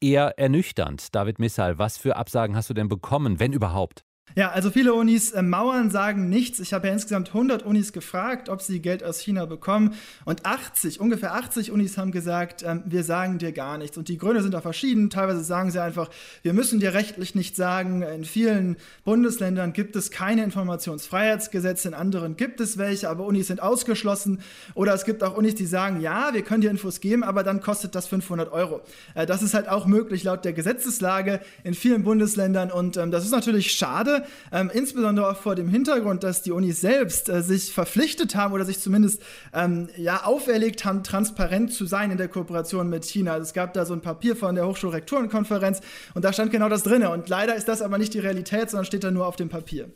eher 0.00 0.38
ernüchternd. 0.38 1.14
David 1.14 1.38
Missal, 1.38 1.78
was 1.78 1.98
für 1.98 2.16
Absagen 2.16 2.56
hast 2.56 2.70
du 2.70 2.74
denn 2.74 2.88
bekommen, 2.88 3.38
wenn 3.38 3.52
überhaupt? 3.52 4.04
Ja, 4.34 4.50
also 4.50 4.70
viele 4.70 4.94
Unis 4.94 5.32
äh, 5.32 5.42
mauern, 5.42 5.90
sagen 5.90 6.30
nichts. 6.30 6.58
Ich 6.58 6.72
habe 6.72 6.86
ja 6.86 6.94
insgesamt 6.94 7.28
100 7.28 7.64
Unis 7.64 7.92
gefragt, 7.92 8.48
ob 8.48 8.62
sie 8.62 8.80
Geld 8.80 9.04
aus 9.04 9.20
China 9.20 9.44
bekommen. 9.44 9.94
Und 10.24 10.46
80, 10.46 11.00
ungefähr 11.00 11.34
80 11.34 11.70
Unis 11.70 11.98
haben 11.98 12.12
gesagt, 12.12 12.62
ähm, 12.62 12.82
wir 12.86 13.04
sagen 13.04 13.36
dir 13.36 13.52
gar 13.52 13.76
nichts. 13.76 13.98
Und 13.98 14.08
die 14.08 14.16
Gründe 14.16 14.40
sind 14.40 14.54
da 14.54 14.62
verschieden. 14.62 15.10
Teilweise 15.10 15.44
sagen 15.44 15.70
sie 15.70 15.82
einfach, 15.82 16.08
wir 16.42 16.54
müssen 16.54 16.80
dir 16.80 16.94
rechtlich 16.94 17.34
nicht 17.34 17.56
sagen. 17.56 18.00
In 18.00 18.24
vielen 18.24 18.76
Bundesländern 19.04 19.74
gibt 19.74 19.96
es 19.96 20.10
keine 20.10 20.44
Informationsfreiheitsgesetze, 20.44 21.88
in 21.88 21.94
anderen 21.94 22.36
gibt 22.36 22.60
es 22.60 22.78
welche, 22.78 23.10
aber 23.10 23.26
Unis 23.26 23.48
sind 23.48 23.60
ausgeschlossen. 23.60 24.40
Oder 24.74 24.94
es 24.94 25.04
gibt 25.04 25.22
auch 25.22 25.36
Unis, 25.36 25.56
die 25.56 25.66
sagen, 25.66 26.00
ja, 26.00 26.32
wir 26.32 26.42
können 26.42 26.62
dir 26.62 26.70
Infos 26.70 27.00
geben, 27.00 27.22
aber 27.22 27.42
dann 27.42 27.60
kostet 27.60 27.94
das 27.94 28.06
500 28.06 28.50
Euro. 28.50 28.80
Äh, 29.14 29.26
das 29.26 29.42
ist 29.42 29.52
halt 29.52 29.68
auch 29.68 29.84
möglich 29.84 30.24
laut 30.24 30.46
der 30.46 30.54
Gesetzeslage 30.54 31.40
in 31.64 31.74
vielen 31.74 32.02
Bundesländern. 32.02 32.70
Und 32.70 32.96
ähm, 32.96 33.10
das 33.10 33.26
ist 33.26 33.32
natürlich 33.32 33.72
schade 33.72 34.11
ähm, 34.52 34.70
insbesondere 34.72 35.30
auch 35.30 35.36
vor 35.36 35.54
dem 35.54 35.68
Hintergrund, 35.68 36.22
dass 36.22 36.42
die 36.42 36.52
Unis 36.52 36.80
selbst 36.80 37.28
äh, 37.28 37.42
sich 37.42 37.72
verpflichtet 37.72 38.34
haben 38.34 38.52
oder 38.52 38.64
sich 38.64 38.80
zumindest 38.80 39.22
ähm, 39.54 39.88
ja, 39.96 40.24
auferlegt 40.24 40.84
haben, 40.84 41.02
transparent 41.02 41.72
zu 41.72 41.86
sein 41.86 42.10
in 42.10 42.18
der 42.18 42.28
Kooperation 42.28 42.88
mit 42.88 43.04
China. 43.04 43.32
Also 43.32 43.44
es 43.44 43.52
gab 43.52 43.72
da 43.74 43.84
so 43.84 43.94
ein 43.94 44.00
Papier 44.00 44.36
von 44.36 44.54
der 44.54 44.66
Hochschulrektorenkonferenz 44.66 45.80
und 46.14 46.24
da 46.24 46.32
stand 46.32 46.50
genau 46.50 46.68
das 46.68 46.82
drin. 46.82 47.04
Und 47.06 47.28
leider 47.28 47.54
ist 47.54 47.68
das 47.68 47.82
aber 47.82 47.98
nicht 47.98 48.14
die 48.14 48.20
Realität, 48.20 48.70
sondern 48.70 48.84
steht 48.84 49.04
da 49.04 49.10
nur 49.10 49.26
auf 49.26 49.36
dem 49.36 49.48
Papier. 49.48 49.90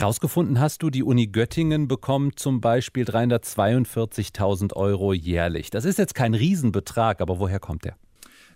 Rausgefunden 0.00 0.60
hast 0.60 0.82
du, 0.82 0.90
die 0.90 1.02
Uni 1.02 1.26
Göttingen 1.26 1.88
bekommt 1.88 2.38
zum 2.38 2.60
Beispiel 2.60 3.04
342.000 3.04 4.74
Euro 4.74 5.12
jährlich. 5.12 5.70
Das 5.70 5.84
ist 5.84 5.98
jetzt 5.98 6.14
kein 6.14 6.34
Riesenbetrag, 6.34 7.20
aber 7.20 7.38
woher 7.38 7.60
kommt 7.60 7.84
der? 7.84 7.96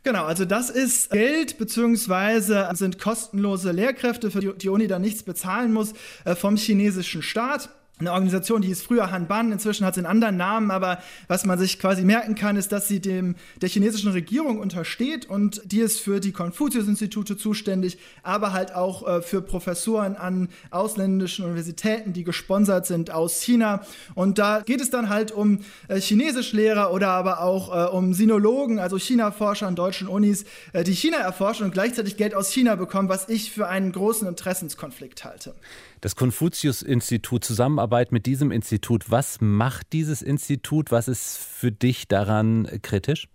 Genau, 0.04 0.24
also 0.24 0.44
das 0.44 0.68
ist 0.68 1.10
Geld 1.10 1.58
beziehungsweise 1.58 2.68
sind 2.74 2.98
kostenlose 2.98 3.70
Lehrkräfte, 3.70 4.32
für 4.32 4.40
die 4.40 4.52
die 4.56 4.68
Uni 4.68 4.88
dann 4.88 5.02
nichts 5.02 5.22
bezahlen 5.22 5.72
muss, 5.72 5.92
äh, 6.24 6.34
vom 6.34 6.56
chinesischen 6.56 7.22
Staat 7.22 7.70
eine 7.98 8.12
Organisation, 8.12 8.62
die 8.62 8.68
hieß 8.68 8.82
früher 8.82 9.10
Hanban, 9.10 9.52
inzwischen 9.52 9.86
hat 9.86 9.94
sie 9.94 10.00
einen 10.00 10.06
anderen 10.06 10.36
Namen, 10.36 10.70
aber 10.70 10.98
was 11.28 11.44
man 11.44 11.58
sich 11.58 11.78
quasi 11.78 12.04
merken 12.04 12.34
kann, 12.34 12.56
ist, 12.56 12.72
dass 12.72 12.88
sie 12.88 13.00
dem 13.00 13.36
der 13.60 13.68
chinesischen 13.68 14.10
Regierung 14.12 14.58
untersteht 14.58 15.28
und 15.28 15.62
die 15.64 15.78
ist 15.78 16.00
für 16.00 16.20
die 16.20 16.32
Konfuzius-Institute 16.32 17.36
zuständig, 17.36 17.98
aber 18.22 18.52
halt 18.52 18.74
auch 18.74 19.06
äh, 19.06 19.22
für 19.22 19.40
Professoren 19.40 20.16
an 20.16 20.48
ausländischen 20.70 21.44
Universitäten, 21.44 22.12
die 22.12 22.24
gesponsert 22.24 22.86
sind 22.86 23.10
aus 23.10 23.40
China. 23.40 23.82
Und 24.14 24.38
da 24.38 24.60
geht 24.60 24.80
es 24.80 24.90
dann 24.90 25.08
halt 25.08 25.30
um 25.30 25.60
äh, 25.88 26.00
Chinesischlehrer 26.00 26.92
oder 26.92 27.08
aber 27.08 27.40
auch 27.42 27.72
äh, 27.72 27.88
um 27.90 28.14
Sinologen, 28.14 28.78
also 28.78 28.98
China-Forscher 28.98 29.66
an 29.68 29.76
deutschen 29.76 30.08
Unis, 30.08 30.44
äh, 30.72 30.82
die 30.82 30.94
China 30.94 31.18
erforschen 31.18 31.66
und 31.66 31.72
gleichzeitig 31.72 32.16
Geld 32.16 32.34
aus 32.34 32.50
China 32.52 32.74
bekommen, 32.74 33.08
was 33.08 33.28
ich 33.28 33.52
für 33.52 33.68
einen 33.68 33.92
großen 33.92 34.26
Interessenskonflikt 34.26 35.24
halte 35.24 35.54
das 36.02 36.16
Konfuzius-Institut, 36.16 37.44
Zusammenarbeit 37.92 38.12
mit 38.12 38.24
diesem 38.24 38.50
Institut. 38.50 39.10
Was 39.10 39.42
macht 39.42 39.92
dieses 39.92 40.22
Institut? 40.22 40.90
Was 40.90 41.08
ist 41.08 41.36
für 41.36 41.70
dich 41.70 42.08
daran 42.08 42.66
kritisch? 42.80 43.28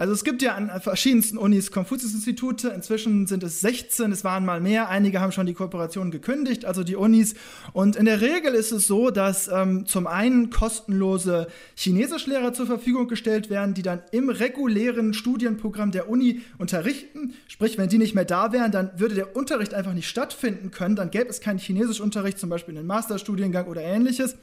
Also 0.00 0.14
es 0.14 0.24
gibt 0.24 0.40
ja 0.40 0.54
an 0.54 0.70
verschiedensten 0.80 1.36
Unis 1.36 1.70
Konfuzius-Institute. 1.72 2.68
Inzwischen 2.68 3.26
sind 3.26 3.42
es 3.42 3.60
16, 3.60 4.10
es 4.12 4.24
waren 4.24 4.46
mal 4.46 4.58
mehr. 4.58 4.88
Einige 4.88 5.20
haben 5.20 5.30
schon 5.30 5.44
die 5.44 5.52
Kooperation 5.52 6.10
gekündigt, 6.10 6.64
also 6.64 6.84
die 6.84 6.96
Unis. 6.96 7.34
Und 7.74 7.96
in 7.96 8.06
der 8.06 8.22
Regel 8.22 8.54
ist 8.54 8.72
es 8.72 8.86
so, 8.86 9.10
dass 9.10 9.48
ähm, 9.48 9.84
zum 9.84 10.06
einen 10.06 10.48
kostenlose 10.48 11.48
Chinesischlehrer 11.74 12.54
zur 12.54 12.64
Verfügung 12.64 13.08
gestellt 13.08 13.50
werden, 13.50 13.74
die 13.74 13.82
dann 13.82 14.00
im 14.10 14.30
regulären 14.30 15.12
Studienprogramm 15.12 15.90
der 15.90 16.08
Uni 16.08 16.40
unterrichten. 16.56 17.34
Sprich, 17.46 17.76
wenn 17.76 17.90
die 17.90 17.98
nicht 17.98 18.14
mehr 18.14 18.24
da 18.24 18.52
wären, 18.52 18.72
dann 18.72 18.92
würde 18.96 19.14
der 19.14 19.36
Unterricht 19.36 19.74
einfach 19.74 19.92
nicht 19.92 20.08
stattfinden 20.08 20.70
können. 20.70 20.96
Dann 20.96 21.10
gäbe 21.10 21.28
es 21.28 21.42
keinen 21.42 21.58
Chinesischunterricht, 21.58 22.38
zum 22.38 22.48
Beispiel 22.48 22.72
in 22.72 22.78
einem 22.78 22.86
Masterstudiengang 22.86 23.66
oder 23.66 23.82
ähnliches. 23.82 24.36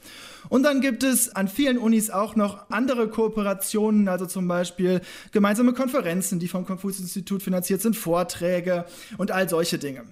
Und 0.50 0.62
dann 0.62 0.80
gibt 0.80 1.02
es 1.02 1.34
an 1.34 1.48
vielen 1.48 1.78
Unis 1.78 2.10
auch 2.10 2.36
noch 2.36 2.70
andere 2.70 3.08
Kooperationen, 3.08 4.06
also 4.06 4.24
zum 4.24 4.46
Beispiel 4.46 5.00
gemeinsame 5.32 5.47
gemeinsame 5.48 5.72
Konferenzen, 5.72 6.38
die 6.38 6.46
vom 6.46 6.66
Konfuzius-Institut 6.66 7.42
finanziert 7.42 7.80
sind, 7.80 7.96
Vorträge 7.96 8.84
und 9.16 9.30
all 9.30 9.48
solche 9.48 9.78
Dinge. 9.78 10.02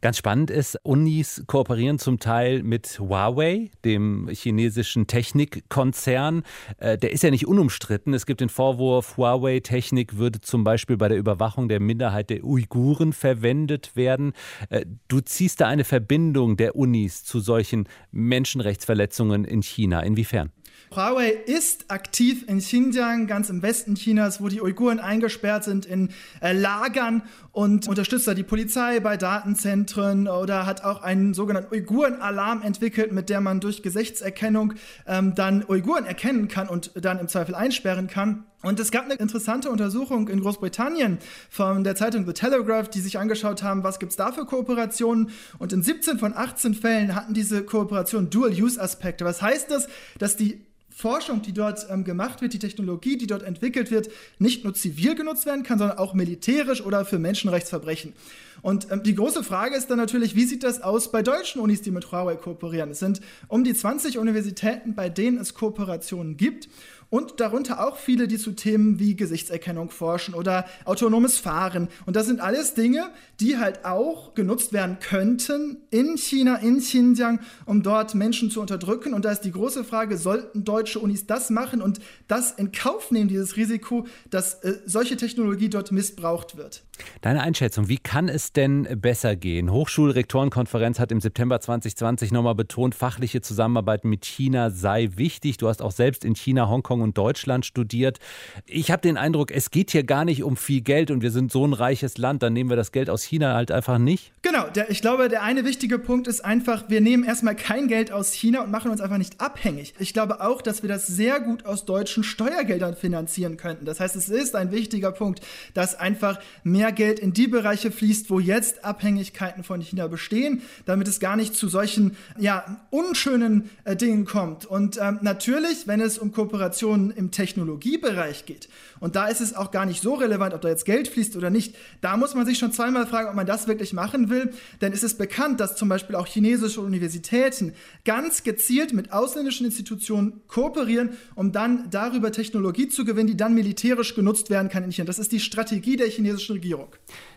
Ganz 0.00 0.16
spannend 0.18 0.48
ist, 0.48 0.78
Unis 0.84 1.42
kooperieren 1.48 1.98
zum 1.98 2.20
Teil 2.20 2.62
mit 2.62 3.00
Huawei, 3.00 3.72
dem 3.84 4.28
chinesischen 4.30 5.08
Technikkonzern. 5.08 6.44
Äh, 6.78 6.98
der 6.98 7.10
ist 7.10 7.24
ja 7.24 7.32
nicht 7.32 7.48
unumstritten. 7.48 8.14
Es 8.14 8.26
gibt 8.26 8.40
den 8.40 8.48
Vorwurf, 8.48 9.16
Huawei-Technik 9.16 10.18
würde 10.18 10.40
zum 10.40 10.62
Beispiel 10.62 10.96
bei 10.96 11.08
der 11.08 11.18
Überwachung 11.18 11.68
der 11.68 11.80
Minderheit 11.80 12.30
der 12.30 12.44
Uiguren 12.44 13.12
verwendet 13.12 13.96
werden. 13.96 14.34
Äh, 14.70 14.86
du 15.08 15.18
ziehst 15.18 15.60
da 15.60 15.66
eine 15.66 15.82
Verbindung 15.82 16.56
der 16.56 16.76
Unis 16.76 17.24
zu 17.24 17.40
solchen 17.40 17.88
Menschenrechtsverletzungen 18.12 19.44
in 19.44 19.62
China. 19.62 19.98
Inwiefern? 19.98 20.52
Huawei 20.96 21.28
ist 21.28 21.90
aktiv 21.90 22.44
in 22.48 22.58
Xinjiang, 22.58 23.26
ganz 23.26 23.50
im 23.50 23.60
Westen 23.60 23.96
Chinas, 23.96 24.40
wo 24.40 24.48
die 24.48 24.62
Uiguren 24.62 24.98
eingesperrt 24.98 25.62
sind 25.62 25.84
in 25.84 26.08
äh, 26.40 26.54
Lagern 26.54 27.22
und 27.52 27.86
unterstützt 27.86 28.26
da 28.26 28.32
die 28.32 28.42
Polizei 28.42 29.00
bei 29.00 29.18
Datenzentren 29.18 30.26
oder 30.26 30.64
hat 30.64 30.84
auch 30.84 31.02
einen 31.02 31.34
sogenannten 31.34 31.74
Uiguren-Alarm 31.74 32.62
entwickelt, 32.62 33.12
mit 33.12 33.28
der 33.28 33.42
man 33.42 33.60
durch 33.60 33.82
Gesichtserkennung 33.82 34.72
ähm, 35.06 35.34
dann 35.34 35.64
Uiguren 35.68 36.06
erkennen 36.06 36.48
kann 36.48 36.66
und 36.66 36.92
dann 36.94 37.18
im 37.18 37.28
Zweifel 37.28 37.54
einsperren 37.54 38.06
kann. 38.06 38.44
Und 38.62 38.80
es 38.80 38.90
gab 38.90 39.04
eine 39.04 39.14
interessante 39.14 39.70
Untersuchung 39.70 40.28
in 40.28 40.40
Großbritannien 40.40 41.18
von 41.50 41.84
der 41.84 41.94
Zeitung 41.94 42.26
The 42.26 42.32
Telegraph, 42.32 42.88
die 42.88 43.00
sich 43.00 43.18
angeschaut 43.18 43.62
haben, 43.62 43.84
was 43.84 43.98
gibt 43.98 44.12
es 44.12 44.16
da 44.16 44.32
für 44.32 44.46
Kooperationen. 44.46 45.30
Und 45.58 45.74
in 45.74 45.82
17 45.82 46.18
von 46.18 46.34
18 46.34 46.72
Fällen 46.72 47.14
hatten 47.14 47.34
diese 47.34 47.64
Kooperationen 47.64 48.30
Dual-Use-Aspekte. 48.30 49.26
Was 49.26 49.42
heißt 49.42 49.70
das? 49.70 49.88
Dass 50.18 50.36
die 50.36 50.64
Forschung, 50.98 51.42
die 51.42 51.52
dort 51.52 51.86
ähm, 51.90 52.04
gemacht 52.04 52.40
wird, 52.40 52.54
die 52.54 52.58
Technologie, 52.58 53.18
die 53.18 53.26
dort 53.26 53.42
entwickelt 53.42 53.90
wird, 53.90 54.08
nicht 54.38 54.64
nur 54.64 54.72
zivil 54.72 55.14
genutzt 55.14 55.44
werden 55.44 55.62
kann, 55.62 55.78
sondern 55.78 55.98
auch 55.98 56.14
militärisch 56.14 56.80
oder 56.80 57.04
für 57.04 57.18
Menschenrechtsverbrechen. 57.18 58.14
Und 58.62 58.90
ähm, 58.90 59.02
die 59.02 59.14
große 59.14 59.44
Frage 59.44 59.76
ist 59.76 59.90
dann 59.90 59.98
natürlich, 59.98 60.34
wie 60.34 60.46
sieht 60.46 60.64
das 60.64 60.80
aus 60.80 61.12
bei 61.12 61.20
deutschen 61.20 61.60
Unis, 61.60 61.82
die 61.82 61.90
mit 61.90 62.10
Huawei 62.10 62.36
kooperieren? 62.36 62.92
Es 62.92 63.00
sind 63.00 63.20
um 63.48 63.62
die 63.62 63.74
20 63.74 64.16
Universitäten, 64.16 64.94
bei 64.94 65.10
denen 65.10 65.36
es 65.36 65.52
Kooperationen 65.52 66.38
gibt 66.38 66.70
und 67.10 67.40
darunter 67.40 67.86
auch 67.86 67.96
viele, 67.96 68.28
die 68.28 68.38
zu 68.38 68.52
Themen 68.52 68.98
wie 68.98 69.16
Gesichtserkennung 69.16 69.90
forschen 69.90 70.34
oder 70.34 70.66
autonomes 70.84 71.38
Fahren. 71.38 71.88
Und 72.04 72.16
das 72.16 72.26
sind 72.26 72.40
alles 72.40 72.74
Dinge, 72.74 73.10
die 73.40 73.58
halt 73.58 73.84
auch 73.84 74.34
genutzt 74.34 74.72
werden 74.72 74.98
könnten 75.00 75.78
in 75.90 76.16
China, 76.16 76.56
in 76.56 76.78
Xinjiang, 76.78 77.40
um 77.64 77.82
dort 77.82 78.14
Menschen 78.14 78.50
zu 78.50 78.60
unterdrücken. 78.60 79.14
Und 79.14 79.24
da 79.24 79.32
ist 79.32 79.42
die 79.42 79.52
große 79.52 79.84
Frage, 79.84 80.16
sollten 80.16 80.64
deutsche 80.64 80.98
Unis 80.98 81.26
das 81.26 81.50
machen 81.50 81.82
und 81.82 82.00
das 82.28 82.52
in 82.52 82.72
Kauf 82.72 83.10
nehmen, 83.10 83.28
dieses 83.28 83.56
Risiko, 83.56 84.06
dass 84.30 84.62
äh, 84.62 84.80
solche 84.86 85.16
Technologie 85.16 85.68
dort 85.68 85.92
missbraucht 85.92 86.56
wird? 86.56 86.85
Deine 87.20 87.42
Einschätzung, 87.42 87.88
wie 87.88 87.98
kann 87.98 88.28
es 88.28 88.52
denn 88.52 88.88
besser 89.00 89.36
gehen? 89.36 89.70
Hochschulrektorenkonferenz 89.70 90.98
hat 90.98 91.12
im 91.12 91.20
September 91.20 91.60
2020 91.60 92.32
nochmal 92.32 92.54
betont, 92.54 92.94
fachliche 92.94 93.40
Zusammenarbeit 93.40 94.04
mit 94.04 94.24
China 94.24 94.70
sei 94.70 95.10
wichtig. 95.16 95.56
Du 95.56 95.68
hast 95.68 95.82
auch 95.82 95.92
selbst 95.92 96.24
in 96.24 96.34
China, 96.34 96.68
Hongkong 96.68 97.00
und 97.00 97.16
Deutschland 97.18 97.66
studiert. 97.66 98.18
Ich 98.66 98.90
habe 98.90 99.02
den 99.02 99.16
Eindruck, 99.16 99.50
es 99.50 99.70
geht 99.70 99.90
hier 99.90 100.04
gar 100.04 100.24
nicht 100.24 100.42
um 100.42 100.56
viel 100.56 100.80
Geld 100.80 101.10
und 101.10 101.22
wir 101.22 101.30
sind 101.30 101.52
so 101.52 101.66
ein 101.66 101.72
reiches 101.72 102.18
Land, 102.18 102.42
dann 102.42 102.52
nehmen 102.52 102.70
wir 102.70 102.76
das 102.76 102.92
Geld 102.92 103.10
aus 103.10 103.22
China 103.22 103.54
halt 103.54 103.70
einfach 103.70 103.98
nicht. 103.98 104.32
Genau, 104.42 104.68
der, 104.68 104.90
ich 104.90 105.00
glaube, 105.00 105.28
der 105.28 105.42
eine 105.42 105.64
wichtige 105.64 105.98
Punkt 105.98 106.26
ist 106.26 106.44
einfach, 106.44 106.88
wir 106.88 107.00
nehmen 107.00 107.24
erstmal 107.24 107.56
kein 107.56 107.88
Geld 107.88 108.12
aus 108.12 108.32
China 108.32 108.62
und 108.62 108.70
machen 108.70 108.90
uns 108.90 109.00
einfach 109.00 109.18
nicht 109.18 109.40
abhängig. 109.40 109.94
Ich 109.98 110.12
glaube 110.12 110.40
auch, 110.40 110.62
dass 110.62 110.82
wir 110.82 110.88
das 110.88 111.06
sehr 111.06 111.40
gut 111.40 111.66
aus 111.66 111.84
deutschen 111.84 112.24
Steuergeldern 112.24 112.96
finanzieren 112.96 113.56
könnten. 113.56 113.84
Das 113.84 114.00
heißt, 114.00 114.16
es 114.16 114.28
ist 114.28 114.54
ein 114.54 114.70
wichtiger 114.70 115.12
Punkt, 115.12 115.40
dass 115.74 115.94
einfach 115.94 116.38
mehr 116.62 116.85
mehr 116.86 116.92
Geld 116.92 117.18
in 117.18 117.32
die 117.32 117.48
Bereiche 117.48 117.90
fließt, 117.90 118.30
wo 118.30 118.38
jetzt 118.38 118.84
Abhängigkeiten 118.84 119.64
von 119.64 119.80
China 119.80 120.06
bestehen, 120.06 120.62
damit 120.84 121.08
es 121.08 121.18
gar 121.18 121.34
nicht 121.34 121.56
zu 121.56 121.68
solchen 121.68 122.16
ja, 122.38 122.80
unschönen 122.90 123.70
äh, 123.82 123.96
Dingen 123.96 124.24
kommt. 124.24 124.66
Und 124.66 124.98
ähm, 125.02 125.18
natürlich, 125.22 125.88
wenn 125.88 126.00
es 126.00 126.16
um 126.16 126.30
Kooperationen 126.30 127.10
im 127.10 127.32
Technologiebereich 127.32 128.46
geht, 128.46 128.68
und 129.00 129.16
da 129.16 129.26
ist 129.26 129.40
es 129.40 129.54
auch 129.54 129.72
gar 129.72 129.84
nicht 129.84 130.00
so 130.00 130.14
relevant, 130.14 130.54
ob 130.54 130.60
da 130.60 130.68
jetzt 130.68 130.84
Geld 130.84 131.08
fließt 131.08 131.36
oder 131.36 131.50
nicht, 131.50 131.74
da 132.00 132.16
muss 132.16 132.34
man 132.34 132.46
sich 132.46 132.58
schon 132.58 132.72
zweimal 132.72 133.06
fragen, 133.06 133.28
ob 133.28 133.34
man 133.34 133.46
das 133.46 133.66
wirklich 133.66 133.92
machen 133.92 134.30
will. 134.30 134.52
Denn 134.80 134.92
es 134.92 135.02
ist 135.02 135.18
bekannt, 135.18 135.58
dass 135.60 135.76
zum 135.76 135.88
Beispiel 135.88 136.14
auch 136.14 136.26
chinesische 136.26 136.80
Universitäten 136.80 137.74
ganz 138.04 138.44
gezielt 138.44 138.92
mit 138.92 139.12
ausländischen 139.12 139.66
Institutionen 139.66 140.40
kooperieren, 140.46 141.10
um 141.34 141.50
dann 141.50 141.90
darüber 141.90 142.30
Technologie 142.30 142.88
zu 142.88 143.04
gewinnen, 143.04 143.26
die 143.26 143.36
dann 143.36 143.54
militärisch 143.54 144.14
genutzt 144.14 144.50
werden 144.50 144.68
kann 144.68 144.84
in 144.84 144.92
China. 144.92 145.06
Das 145.06 145.18
ist 145.18 145.32
die 145.32 145.40
Strategie 145.40 145.96
der 145.96 146.08
chinesischen 146.08 146.52
Regierung. 146.52 146.75
Regierung. 146.76 146.88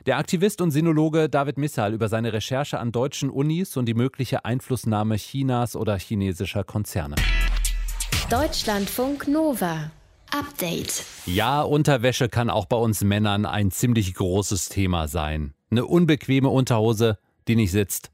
Der 0.05 0.17
Aktivist 0.17 0.61
und 0.61 0.71
Sinologe 0.71 1.29
David 1.29 1.57
Missal 1.57 1.93
über 1.93 2.09
seine 2.09 2.33
Recherche 2.33 2.79
an 2.79 2.91
deutschen 2.91 3.29
Unis 3.29 3.77
und 3.77 3.85
die 3.85 3.93
mögliche 3.93 4.45
Einflussnahme 4.45 5.15
Chinas 5.15 5.75
oder 5.75 5.97
chinesischer 5.97 6.63
Konzerne. 6.63 7.15
Deutschlandfunk 8.29 9.27
Nova. 9.27 9.91
Update. 10.31 11.03
Ja, 11.25 11.61
Unterwäsche 11.63 12.29
kann 12.29 12.51
auch 12.51 12.65
bei 12.65 12.77
uns 12.77 13.03
Männern 13.03 13.47
ein 13.47 13.71
ziemlich 13.71 14.13
großes 14.13 14.69
Thema 14.69 15.07
sein. 15.07 15.55
Eine 15.71 15.85
unbequeme 15.85 16.49
Unterhose, 16.49 17.17
die 17.47 17.55
nicht 17.55 17.71
sitzt, 17.71 18.11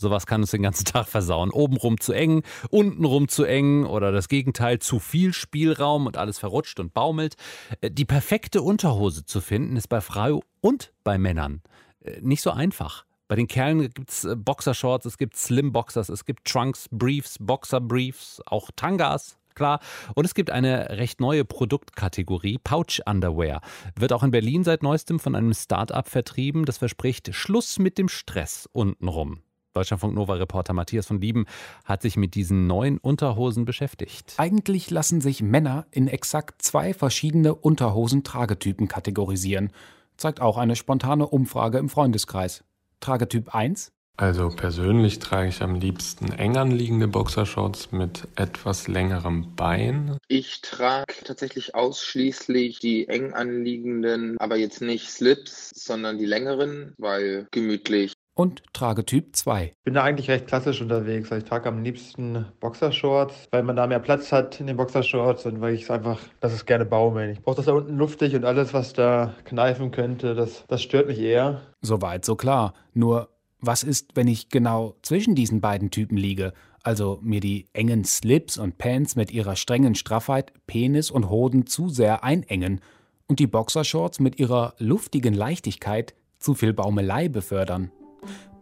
Sowas 0.00 0.26
kann 0.26 0.42
uns 0.42 0.52
den 0.52 0.62
ganzen 0.62 0.84
Tag 0.84 1.08
versauen. 1.08 1.50
Obenrum 1.50 1.98
zu 2.00 2.12
eng, 2.12 2.44
untenrum 2.70 3.28
zu 3.28 3.44
eng 3.44 3.84
oder 3.84 4.12
das 4.12 4.28
Gegenteil, 4.28 4.78
zu 4.78 5.00
viel 5.00 5.32
Spielraum 5.32 6.06
und 6.06 6.16
alles 6.16 6.38
verrutscht 6.38 6.78
und 6.78 6.94
baumelt. 6.94 7.34
Äh, 7.80 7.90
die 7.90 8.04
perfekte 8.04 8.62
Unterhose 8.62 9.24
zu 9.24 9.40
finden 9.40 9.76
ist 9.76 9.88
bei 9.88 10.00
Frau 10.00 10.42
und 10.60 10.92
bei 11.02 11.18
Männern 11.18 11.62
äh, 12.04 12.20
nicht 12.20 12.42
so 12.42 12.52
einfach. 12.52 13.04
Bei 13.26 13.34
den 13.34 13.48
Kerlen 13.48 13.80
gibt 13.92 14.10
es 14.10 14.24
äh, 14.24 14.36
Boxershorts, 14.36 15.04
es 15.04 15.18
gibt 15.18 15.36
Slim 15.36 15.72
Boxers, 15.72 16.08
es 16.08 16.24
gibt 16.24 16.46
Trunks, 16.46 16.88
Briefs, 16.92 17.36
Boxer 17.40 17.80
Briefs, 17.80 18.40
auch 18.46 18.70
Tangas, 18.76 19.36
klar. 19.54 19.80
Und 20.14 20.24
es 20.24 20.34
gibt 20.34 20.50
eine 20.50 20.90
recht 20.90 21.20
neue 21.20 21.44
Produktkategorie, 21.44 22.58
Pouch 22.62 23.00
Underwear. 23.04 23.60
Wird 23.96 24.12
auch 24.12 24.22
in 24.22 24.30
Berlin 24.30 24.62
seit 24.62 24.84
neuestem 24.84 25.18
von 25.18 25.34
einem 25.34 25.52
Start-up 25.52 26.08
vertrieben, 26.08 26.64
das 26.64 26.78
verspricht 26.78 27.34
Schluss 27.34 27.80
mit 27.80 27.98
dem 27.98 28.08
Stress 28.08 28.68
untenrum. 28.72 29.42
Deutschlandfunk 29.78 30.12
Nova-Reporter 30.12 30.72
Matthias 30.72 31.06
von 31.06 31.20
Lieben 31.20 31.46
hat 31.84 32.02
sich 32.02 32.16
mit 32.16 32.34
diesen 32.34 32.66
neuen 32.66 32.98
Unterhosen 32.98 33.64
beschäftigt. 33.64 34.34
Eigentlich 34.36 34.90
lassen 34.90 35.20
sich 35.20 35.40
Männer 35.40 35.86
in 35.92 36.08
exakt 36.08 36.62
zwei 36.62 36.92
verschiedene 36.92 37.54
Unterhosen-Tragetypen 37.54 38.88
kategorisieren. 38.88 39.70
Zeigt 40.16 40.40
auch 40.40 40.56
eine 40.56 40.74
spontane 40.74 41.28
Umfrage 41.28 41.78
im 41.78 41.88
Freundeskreis. 41.88 42.64
Tragetyp 42.98 43.54
1 43.54 43.92
also 44.20 44.48
persönlich 44.48 45.20
trage 45.20 45.48
ich 45.48 45.62
am 45.62 45.76
liebsten 45.76 46.32
eng 46.32 46.56
anliegende 46.56 47.06
Boxershorts 47.06 47.92
mit 47.92 48.26
etwas 48.34 48.88
längerem 48.88 49.54
Bein. 49.54 50.18
Ich 50.26 50.60
trage 50.60 51.14
tatsächlich 51.24 51.76
ausschließlich 51.76 52.80
die 52.80 53.06
eng 53.06 53.32
anliegenden, 53.32 54.36
aber 54.38 54.56
jetzt 54.56 54.82
nicht 54.82 55.08
Slips, 55.08 55.70
sondern 55.72 56.18
die 56.18 56.26
längeren, 56.26 56.94
weil 56.98 57.46
gemütlich 57.52 58.14
und 58.38 58.62
Tragetyp 58.72 59.34
2. 59.34 59.64
Ich 59.64 59.72
bin 59.82 59.94
da 59.94 60.04
eigentlich 60.04 60.30
recht 60.30 60.46
klassisch 60.46 60.80
unterwegs. 60.80 61.28
Ich 61.32 61.42
trage 61.42 61.68
am 61.68 61.82
liebsten 61.82 62.46
Boxershorts, 62.60 63.48
weil 63.50 63.64
man 63.64 63.74
da 63.74 63.88
mehr 63.88 63.98
Platz 63.98 64.30
hat 64.30 64.60
in 64.60 64.68
den 64.68 64.76
Boxershorts 64.76 65.44
und 65.46 65.60
weil 65.60 65.74
ich 65.74 65.82
es 65.82 65.90
einfach, 65.90 66.20
das 66.38 66.54
ist 66.54 66.64
gerne 66.64 66.84
baumeln. 66.84 67.32
Ich 67.32 67.42
brauche 67.42 67.56
das 67.56 67.66
da 67.66 67.72
unten 67.72 67.98
luftig 67.98 68.36
und 68.36 68.44
alles, 68.44 68.72
was 68.72 68.92
da 68.92 69.34
kneifen 69.44 69.90
könnte, 69.90 70.36
das, 70.36 70.64
das 70.68 70.82
stört 70.82 71.08
mich 71.08 71.18
eher. 71.18 71.62
Soweit 71.80 72.24
so 72.24 72.36
klar. 72.36 72.74
Nur, 72.94 73.28
was 73.60 73.82
ist, 73.82 74.14
wenn 74.14 74.28
ich 74.28 74.50
genau 74.50 74.94
zwischen 75.02 75.34
diesen 75.34 75.60
beiden 75.60 75.90
Typen 75.90 76.16
liege? 76.16 76.52
Also 76.84 77.18
mir 77.20 77.40
die 77.40 77.66
engen 77.72 78.04
Slips 78.04 78.56
und 78.56 78.78
Pants 78.78 79.16
mit 79.16 79.32
ihrer 79.32 79.56
strengen 79.56 79.96
Straffheit 79.96 80.52
Penis 80.68 81.10
und 81.10 81.28
Hoden 81.28 81.66
zu 81.66 81.88
sehr 81.88 82.22
einengen 82.22 82.82
und 83.26 83.40
die 83.40 83.48
Boxershorts 83.48 84.20
mit 84.20 84.38
ihrer 84.38 84.74
luftigen 84.78 85.34
Leichtigkeit 85.34 86.14
zu 86.38 86.54
viel 86.54 86.72
Baumelei 86.72 87.28
befördern. 87.28 87.90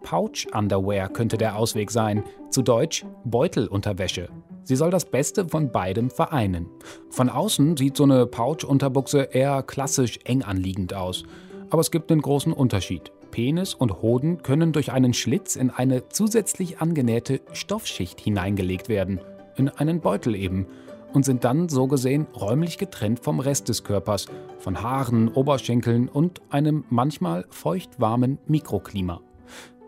Pouch-Underwear 0.02 1.08
könnte 1.08 1.36
der 1.36 1.56
Ausweg 1.56 1.90
sein, 1.90 2.22
zu 2.50 2.62
Deutsch 2.62 3.04
Beutelunterwäsche. 3.24 4.28
Sie 4.62 4.76
soll 4.76 4.90
das 4.90 5.04
Beste 5.04 5.48
von 5.48 5.70
beidem 5.70 6.10
vereinen. 6.10 6.66
Von 7.10 7.28
außen 7.28 7.76
sieht 7.76 7.96
so 7.96 8.04
eine 8.04 8.26
Pouch-Unterbuchse 8.26 9.22
eher 9.32 9.62
klassisch 9.62 10.18
eng 10.24 10.42
anliegend 10.42 10.94
aus. 10.94 11.24
Aber 11.70 11.80
es 11.80 11.90
gibt 11.90 12.10
einen 12.12 12.22
großen 12.22 12.52
Unterschied. 12.52 13.10
Penis 13.30 13.74
und 13.74 14.00
Hoden 14.02 14.42
können 14.42 14.72
durch 14.72 14.92
einen 14.92 15.12
Schlitz 15.12 15.56
in 15.56 15.70
eine 15.70 16.08
zusätzlich 16.08 16.80
angenähte 16.80 17.40
Stoffschicht 17.52 18.20
hineingelegt 18.20 18.88
werden. 18.88 19.20
In 19.56 19.68
einen 19.68 20.00
Beutel 20.00 20.34
eben. 20.34 20.66
Und 21.12 21.24
sind 21.24 21.44
dann 21.44 21.68
so 21.68 21.86
gesehen 21.86 22.26
räumlich 22.38 22.78
getrennt 22.78 23.20
vom 23.20 23.40
Rest 23.40 23.68
des 23.68 23.84
Körpers, 23.84 24.26
von 24.58 24.82
Haaren, 24.82 25.28
Oberschenkeln 25.28 26.08
und 26.08 26.42
einem 26.50 26.84
manchmal 26.90 27.46
feuchtwarmen 27.50 28.38
Mikroklima. 28.46 29.20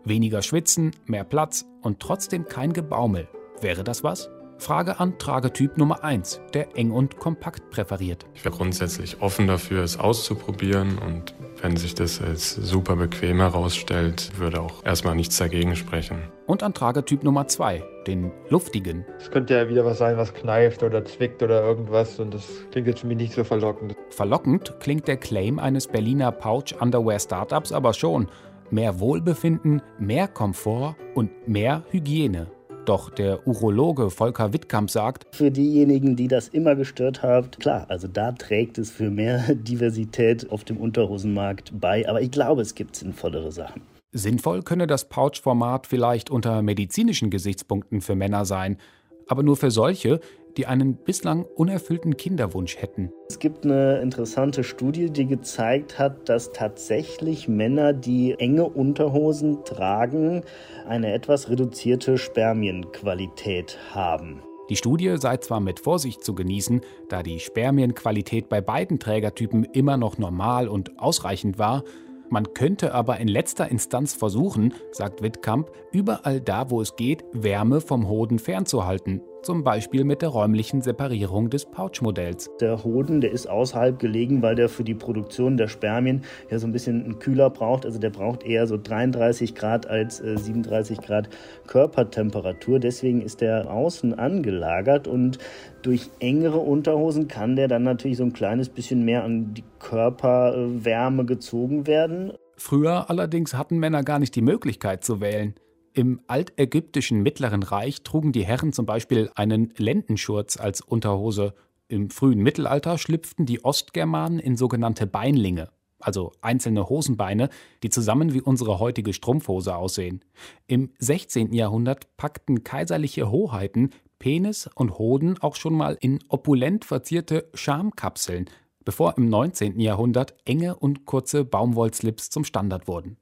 Weniger 0.09 0.43
schwitzen, 0.43 0.93
mehr 1.07 1.25
Platz 1.25 1.67
und 1.83 2.01
trotzdem 2.01 2.47
kein 2.47 2.73
Gebaumel. 2.73 3.29
Wäre 3.61 3.85
das 3.85 4.03
was? 4.03 4.31
Frage 4.59 4.99
an 4.99 5.19
Tragetyp 5.19 5.79
Nummer 5.79 6.03
1, 6.03 6.41
der 6.53 6.77
eng 6.77 6.91
und 6.91 7.19
kompakt 7.19 7.71
präferiert. 7.71 8.27
Ich 8.35 8.45
wäre 8.45 8.55
grundsätzlich 8.55 9.23
offen 9.23 9.47
dafür, 9.47 9.85
es 9.85 9.99
auszuprobieren 9.99 10.99
und 10.99 11.33
wenn 11.63 11.77
sich 11.77 11.95
das 11.95 12.21
als 12.21 12.55
super 12.55 12.97
bequem 12.97 13.39
herausstellt, 13.39 14.33
würde 14.37 14.61
auch 14.61 14.85
erstmal 14.85 15.15
nichts 15.15 15.37
dagegen 15.37 15.77
sprechen. 15.77 16.19
Und 16.47 16.65
an 16.65 16.75
Tragetyp 16.75 17.23
Nummer 17.23 17.47
2, 17.47 17.85
den 18.07 18.33
luftigen. 18.49 19.05
Es 19.19 19.31
könnte 19.31 19.55
ja 19.55 19.69
wieder 19.69 19.85
was 19.85 19.99
sein, 19.99 20.17
was 20.17 20.35
kneift 20.35 20.83
oder 20.83 21.05
zwickt 21.05 21.43
oder 21.43 21.63
irgendwas 21.63 22.19
und 22.19 22.35
das 22.35 22.45
klingt 22.73 22.89
jetzt 22.89 23.01
für 23.01 23.07
mich 23.07 23.19
nicht 23.19 23.35
so 23.35 23.45
verlockend. 23.45 23.95
Verlockend 24.11 24.75
klingt 24.81 25.07
der 25.07 25.19
Claim 25.19 25.59
eines 25.61 25.87
Berliner 25.87 26.33
Pouch-Underwear-Startups 26.33 27.71
aber 27.71 27.95
schon 27.95 28.29
mehr 28.71 29.01
Wohlbefinden, 29.01 29.83
mehr 29.99 30.29
Komfort 30.29 30.97
und 31.15 31.31
mehr 31.49 31.85
Hygiene. 31.91 32.49
Doch 32.85 33.11
der 33.11 33.47
Urologe 33.47 34.09
Volker 34.09 34.53
Wittkamp 34.55 34.91
sagt, 34.91 35.27
für 35.35 35.51
diejenigen, 35.51 36.17
die 36.17 36.27
das 36.27 36.49
immer 36.49 36.75
gestört 36.75 37.23
haben, 37.23 37.51
klar, 37.51 37.85
also 37.89 38.09
da 38.09 38.33
trägt 38.33 38.79
es 38.79 38.91
für 38.91 39.11
mehr 39.11 39.45
Diversität 39.55 40.51
auf 40.51 40.65
dem 40.65 40.79
Unterhosenmarkt 40.79 41.79
bei, 41.79 42.09
aber 42.09 42.23
ich 42.23 42.31
glaube, 42.31 42.63
es 42.63 42.75
gibt 42.75 42.97
sinnvollere 42.97 43.53
Sachen. 43.53 43.83
Sinnvoll 44.13 44.63
könne 44.63 44.87
das 44.87 45.07
Pouch-Format 45.11 45.87
vielleicht 45.87 46.31
unter 46.31 46.63
medizinischen 46.63 47.29
Gesichtspunkten 47.29 48.01
für 48.01 48.15
Männer 48.15 48.47
sein, 48.47 48.79
aber 49.27 49.43
nur 49.43 49.59
für 49.59 49.71
solche, 49.71 50.21
die 50.59 50.67
einen 50.67 50.97
bislang 50.97 51.47
unerfüllten 51.55 52.17
Kinderwunsch 52.17 52.77
hätten. 52.79 53.11
Es 53.31 53.39
gibt 53.39 53.65
eine 53.65 54.01
interessante 54.01 54.65
Studie, 54.65 55.09
die 55.09 55.27
gezeigt 55.27 56.01
hat, 56.01 56.29
dass 56.29 56.53
tatsächlich 56.53 57.47
Männer, 57.47 57.93
die 57.93 58.35
enge 58.39 58.65
Unterhosen 58.65 59.65
tragen, 59.65 60.43
eine 60.89 61.13
etwas 61.13 61.49
reduzierte 61.49 62.19
Spermienqualität 62.19 63.79
haben. 63.95 64.43
Die 64.69 64.77
Studie 64.77 65.17
sei 65.19 65.37
zwar 65.37 65.61
mit 65.61 65.79
Vorsicht 65.79 66.25
zu 66.25 66.35
genießen, 66.35 66.81
da 67.09 67.23
die 67.23 67.39
Spermienqualität 67.39 68.49
bei 68.49 68.61
beiden 68.61 68.99
Trägertypen 68.99 69.65
immer 69.65 69.97
noch 69.97 70.19
normal 70.19 70.67
und 70.67 70.99
ausreichend 70.99 71.59
war, 71.59 71.85
man 72.31 72.53
könnte 72.53 72.93
aber 72.93 73.19
in 73.21 73.29
letzter 73.29 73.71
Instanz 73.71 74.13
versuchen, 74.13 74.75
sagt 74.93 75.23
Wittkamp, 75.23 75.71
überall 75.93 76.43
da, 76.43 76.71
wo 76.71 76.83
es 76.83 76.97
geht, 76.97 77.25
Wärme 77.33 77.81
vom 77.81 78.07
Hoden 78.07 78.39
fernzuhalten, 78.39 79.23
zum 79.49 79.65
Beispiel 79.65 80.05
mit 80.05 80.21
der 80.21 80.29
räumlichen 80.29 80.83
Separierung 80.83 81.49
des 81.49 81.65
Pouch-Modells. 81.65 82.51
Der 82.61 82.85
Hoden, 82.85 83.23
der 83.23 83.33
ist 83.33 83.49
außerhalb 83.49 83.99
gelegen, 83.99 84.43
weil 84.43 84.55
der 84.57 84.69
für 84.69 84.85
die 84.85 84.95
Produktion 84.95 85.57
der 85.57 85.69
Spermien 85.69 86.21
ja 86.51 86.59
so 86.59 86.67
ein 86.67 86.73
bisschen 86.73 87.03
einen 87.03 87.19
Kühler 87.19 87.49
braucht. 87.49 87.87
Also 87.87 87.99
der 87.99 88.11
braucht 88.11 88.43
eher 88.43 88.67
so 88.67 88.77
33 88.77 89.55
Grad 89.55 89.87
als 89.87 90.21
äh, 90.21 90.37
37 90.37 90.99
Grad 90.99 91.31
Körpertemperatur. 91.67 92.79
Deswegen 92.79 93.23
ist 93.23 93.41
der 93.41 93.73
außen 93.73 94.19
angelagert 94.19 95.09
und 95.09 95.39
durch 95.81 96.11
engere 96.21 96.59
Unterhosen 96.59 97.27
kann 97.27 97.57
der 97.57 97.69
dann 97.69 97.85
natürlich 97.85 98.19
so 98.19 98.25
ein 98.25 98.35
kleines 98.35 98.69
bisschen 98.69 99.07
mehr 99.07 99.25
an 99.25 99.55
die 99.55 99.65
Körperwärme 99.79 101.25
gezogen 101.25 101.87
werden. 101.87 102.35
Früher 102.59 103.09
allerdings 103.09 103.55
hatten 103.55 103.79
Männer 103.79 104.03
gar 104.03 104.19
nicht 104.19 104.35
die 104.35 104.43
Möglichkeit 104.43 105.05
zu 105.05 105.23
wählen. 105.23 105.55
Im 105.99 106.21
altägyptischen 106.29 107.25
Mittleren 107.25 107.65
Reich 107.65 108.05
trugen 108.05 108.31
die 108.31 108.47
Herren 108.47 108.73
zum 108.73 108.87
Beispiel 108.87 109.33
einen 109.35 109.75
Lendenschurz 109.79 110.57
als 110.57 110.81
Unterhose. 110.81 111.55
Im 111.89 112.11
frühen 112.11 112.39
Mittelalter 112.39 112.99
schlüpften 112.99 113.47
die 113.47 113.65
Ostgermanen 113.65 114.39
in 114.39 114.57
sogenannte 114.57 115.09
Beinlinge, 115.09 115.71
also 115.99 116.31
einzelne 116.41 116.89
Hosenbeine, 116.89 117.49
die 117.83 117.91
zusammen 117.91 118.33
wie 118.33 118.41
unsere 118.41 118.79
heutige 118.79 119.13
Strumpfhose 119.13 119.75
aussehen. 119.75 120.25
Im 120.69 120.91
16. 121.01 121.53
Jahrhundert 121.53 122.17
packten 122.17 122.63
kaiserliche 122.63 123.33
Hoheiten 123.33 123.91
Penis 124.21 124.71
und 124.77 125.01
Hoden 125.01 125.37
auch 125.41 125.57
schon 125.57 125.75
mal 125.75 125.99
in 126.01 126.21
opulent 126.29 126.85
verzierte 126.85 127.49
Schamkapseln, 127.55 128.49
bevor 128.85 129.19
im 129.19 129.29
19. 129.29 129.81
Jahrhundert 129.81 130.37
enge 130.45 130.77
und 130.77 131.07
kurze 131.07 131.45
Baumwollslips 131.45 132.31
zum 132.31 132.45
Standard 132.45 132.87
wurden. 132.87 133.17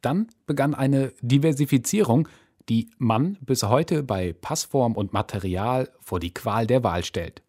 Dann 0.00 0.28
begann 0.46 0.74
eine 0.74 1.12
Diversifizierung, 1.20 2.28
die 2.68 2.90
Mann 2.98 3.38
bis 3.40 3.62
heute 3.62 4.02
bei 4.02 4.32
Passform 4.32 4.94
und 4.94 5.12
Material 5.12 5.88
vor 6.00 6.20
die 6.20 6.34
Qual 6.34 6.66
der 6.66 6.82
Wahl 6.82 7.04
stellt. 7.04 7.42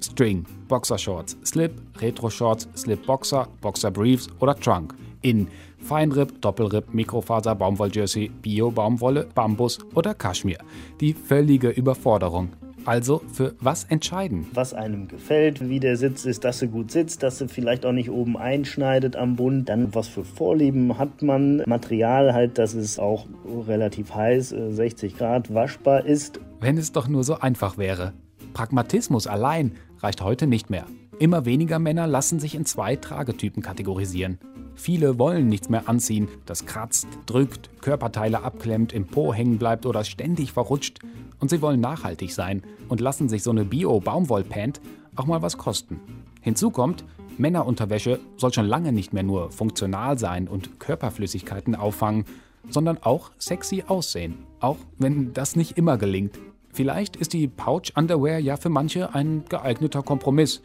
String, 0.00 0.46
Boxershorts, 0.68 1.36
Slip, 1.44 1.72
Retro-Shorts, 1.98 2.68
Slip-Boxer, 2.76 3.48
Boxer-Briefs 3.60 4.28
oder 4.38 4.54
Trunk. 4.54 4.94
In 5.22 5.48
Feinripp, 5.78 6.40
Doppelripp, 6.40 6.92
Mikrofaser, 6.92 7.54
Baumwolljersey, 7.54 8.28
Bio-Baumwolle, 8.28 9.26
Bambus 9.34 9.78
oder 9.94 10.14
Kaschmir. 10.14 10.58
Die 11.00 11.14
völlige 11.14 11.70
Überforderung. 11.70 12.50
Also 12.84 13.22
für 13.32 13.54
was 13.60 13.84
entscheiden? 13.84 14.46
Was 14.52 14.74
einem 14.74 15.08
gefällt, 15.08 15.68
wie 15.68 15.80
der 15.80 15.96
Sitz 15.96 16.24
ist, 16.24 16.44
dass 16.44 16.60
er 16.60 16.68
gut 16.68 16.90
sitzt, 16.90 17.22
dass 17.22 17.40
er 17.40 17.48
vielleicht 17.48 17.86
auch 17.86 17.92
nicht 17.92 18.10
oben 18.10 18.36
einschneidet 18.36 19.16
am 19.16 19.36
Bund. 19.36 19.68
Dann 19.68 19.94
was 19.94 20.08
für 20.08 20.24
Vorlieben 20.24 20.98
hat 20.98 21.22
man. 21.22 21.62
Material 21.66 22.34
halt, 22.34 22.58
dass 22.58 22.74
es 22.74 22.98
auch 22.98 23.26
relativ 23.66 24.14
heiß, 24.14 24.50
60 24.50 25.12
äh, 25.14 25.16
Grad 25.16 25.54
waschbar 25.54 26.04
ist. 26.04 26.40
Wenn 26.60 26.76
es 26.78 26.92
doch 26.92 27.08
nur 27.08 27.24
so 27.24 27.38
einfach 27.38 27.78
wäre. 27.78 28.12
Pragmatismus 28.52 29.26
allein 29.26 29.72
reicht 30.00 30.22
heute 30.22 30.46
nicht 30.46 30.70
mehr. 30.70 30.86
Immer 31.18 31.44
weniger 31.44 31.78
Männer 31.78 32.06
lassen 32.06 32.40
sich 32.40 32.54
in 32.54 32.66
zwei 32.66 32.96
Tragetypen 32.96 33.62
kategorisieren. 33.62 34.38
Viele 34.74 35.18
wollen 35.18 35.48
nichts 35.48 35.68
mehr 35.68 35.88
anziehen, 35.88 36.28
das 36.46 36.66
kratzt, 36.66 37.06
drückt, 37.26 37.70
Körperteile 37.80 38.42
abklemmt, 38.42 38.92
im 38.92 39.06
Po 39.06 39.32
hängen 39.32 39.58
bleibt 39.58 39.86
oder 39.86 40.02
ständig 40.02 40.52
verrutscht. 40.52 40.98
Und 41.38 41.50
sie 41.50 41.62
wollen 41.62 41.80
nachhaltig 41.80 42.32
sein 42.32 42.62
und 42.88 43.00
lassen 43.00 43.28
sich 43.28 43.44
so 43.44 43.50
eine 43.50 43.64
Bio-Baumwollpant 43.64 44.80
auch 45.14 45.26
mal 45.26 45.42
was 45.42 45.56
kosten. 45.58 46.00
Hinzu 46.40 46.70
kommt, 46.70 47.04
Männerunterwäsche 47.38 48.18
soll 48.36 48.52
schon 48.52 48.66
lange 48.66 48.92
nicht 48.92 49.12
mehr 49.12 49.22
nur 49.22 49.50
funktional 49.50 50.18
sein 50.18 50.48
und 50.48 50.80
Körperflüssigkeiten 50.80 51.76
auffangen, 51.76 52.24
sondern 52.68 52.98
auch 53.02 53.30
sexy 53.38 53.84
aussehen. 53.86 54.38
Auch 54.58 54.78
wenn 54.98 55.32
das 55.32 55.54
nicht 55.54 55.78
immer 55.78 55.96
gelingt. 55.96 56.38
Vielleicht 56.72 57.14
ist 57.14 57.32
die 57.32 57.46
Pouch 57.46 57.92
Underwear 57.94 58.40
ja 58.40 58.56
für 58.56 58.68
manche 58.68 59.14
ein 59.14 59.44
geeigneter 59.48 60.02
Kompromiss. 60.02 60.60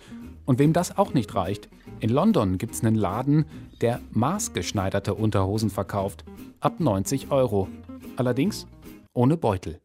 Und 0.46 0.60
wem 0.60 0.74
das 0.74 0.98
auch 0.98 1.14
nicht 1.14 1.36
reicht, 1.36 1.70
in 2.00 2.10
London 2.10 2.58
gibt 2.58 2.74
es 2.74 2.84
einen 2.84 2.96
Laden, 2.96 3.46
der 3.82 4.00
maßgeschneiderte 4.12 5.14
Unterhosen 5.14 5.70
verkauft. 5.70 6.24
Ab 6.60 6.80
90 6.80 7.32
Euro. 7.32 7.68
Allerdings 8.16 8.68
ohne 9.14 9.38
Beutel. 9.38 9.80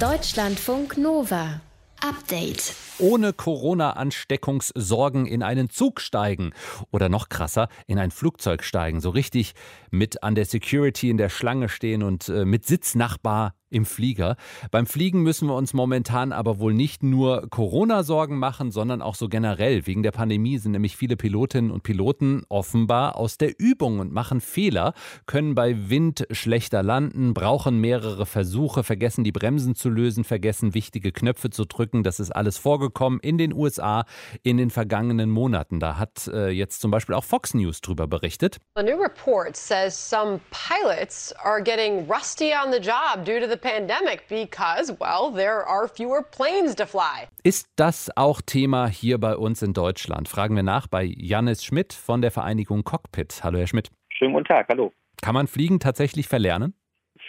Deutschlandfunk 0.00 0.98
Nova. 0.98 1.60
Update. 2.00 2.74
Ohne 2.98 3.32
Corona-Ansteckungssorgen 3.32 5.26
in 5.26 5.42
einen 5.42 5.70
Zug 5.70 6.00
steigen 6.00 6.52
oder 6.90 7.08
noch 7.08 7.28
krasser, 7.28 7.68
in 7.86 7.98
ein 7.98 8.10
Flugzeug 8.10 8.62
steigen. 8.62 9.00
So 9.00 9.10
richtig 9.10 9.54
mit 9.90 10.22
an 10.22 10.34
der 10.34 10.44
Security 10.44 11.10
in 11.10 11.16
der 11.16 11.28
Schlange 11.28 11.68
stehen 11.68 12.02
und 12.02 12.28
äh, 12.28 12.44
mit 12.44 12.66
Sitznachbar 12.66 13.54
im 13.70 13.84
Flieger. 13.84 14.36
Beim 14.70 14.86
Fliegen 14.86 15.22
müssen 15.22 15.48
wir 15.48 15.54
uns 15.54 15.74
momentan 15.74 16.32
aber 16.32 16.58
wohl 16.58 16.74
nicht 16.74 17.02
nur 17.02 17.48
Corona-Sorgen 17.50 18.38
machen, 18.38 18.70
sondern 18.70 19.02
auch 19.02 19.14
so 19.14 19.28
generell. 19.28 19.86
Wegen 19.86 20.02
der 20.02 20.12
Pandemie 20.12 20.58
sind 20.58 20.72
nämlich 20.72 20.96
viele 20.96 21.16
Pilotinnen 21.16 21.70
und 21.70 21.82
Piloten 21.82 22.44
offenbar 22.48 23.16
aus 23.16 23.38
der 23.38 23.58
Übung 23.58 23.98
und 23.98 24.12
machen 24.12 24.40
Fehler, 24.40 24.94
können 25.26 25.54
bei 25.54 25.90
Wind 25.90 26.26
schlechter 26.30 26.82
landen, 26.82 27.34
brauchen 27.34 27.80
mehrere 27.80 28.26
Versuche, 28.26 28.84
vergessen 28.84 29.24
die 29.24 29.32
Bremsen 29.32 29.74
zu 29.74 29.90
lösen, 29.90 30.24
vergessen 30.24 30.74
wichtige 30.74 31.12
Knöpfe 31.12 31.50
zu 31.50 31.64
drücken. 31.64 32.02
Das 32.02 32.20
ist 32.20 32.30
alles 32.30 32.58
vorgekommen 32.58 33.20
in 33.20 33.38
den 33.38 33.52
USA 33.52 34.04
in 34.42 34.56
den 34.56 34.70
vergangenen 34.70 35.30
Monaten. 35.30 35.80
Da 35.80 35.98
hat 35.98 36.28
äh, 36.28 36.50
jetzt 36.50 36.80
zum 36.80 36.90
Beispiel 36.90 37.14
auch 37.14 37.24
Fox 37.24 37.54
News 37.54 37.80
drüber 37.80 38.06
berichtet. 38.06 38.58
A 38.76 38.82
new 38.82 38.96
report 38.96 39.56
says 39.56 39.94
some 39.96 40.40
pilots 40.50 41.34
are 41.44 41.62
getting 41.62 42.08
rusty 42.10 42.52
on 42.52 42.72
the 42.72 42.78
job 42.78 43.24
due 43.24 43.40
to 43.40 43.48
the 43.48 43.55
pandemic 43.56 44.28
because, 44.28 44.92
well, 45.00 45.32
there 45.32 45.66
are 45.66 45.88
fewer 45.88 46.22
planes 46.22 46.74
to 46.76 46.86
fly. 46.86 47.28
Ist 47.42 47.68
das 47.76 48.10
auch 48.16 48.40
Thema 48.40 48.88
hier 48.88 49.18
bei 49.18 49.36
uns 49.36 49.62
in 49.62 49.72
Deutschland? 49.72 50.28
Fragen 50.28 50.56
wir 50.56 50.62
nach 50.62 50.86
bei 50.86 51.04
Jannis 51.04 51.64
Schmidt 51.64 51.92
von 51.92 52.22
der 52.22 52.30
Vereinigung 52.30 52.84
Cockpit. 52.84 53.40
Hallo, 53.42 53.58
Herr 53.58 53.66
Schmidt. 53.66 53.90
Schönen 54.10 54.32
guten 54.32 54.46
Tag, 54.46 54.68
hallo. 54.68 54.92
Kann 55.22 55.34
man 55.34 55.46
Fliegen 55.46 55.80
tatsächlich 55.80 56.28
verlernen? 56.28 56.74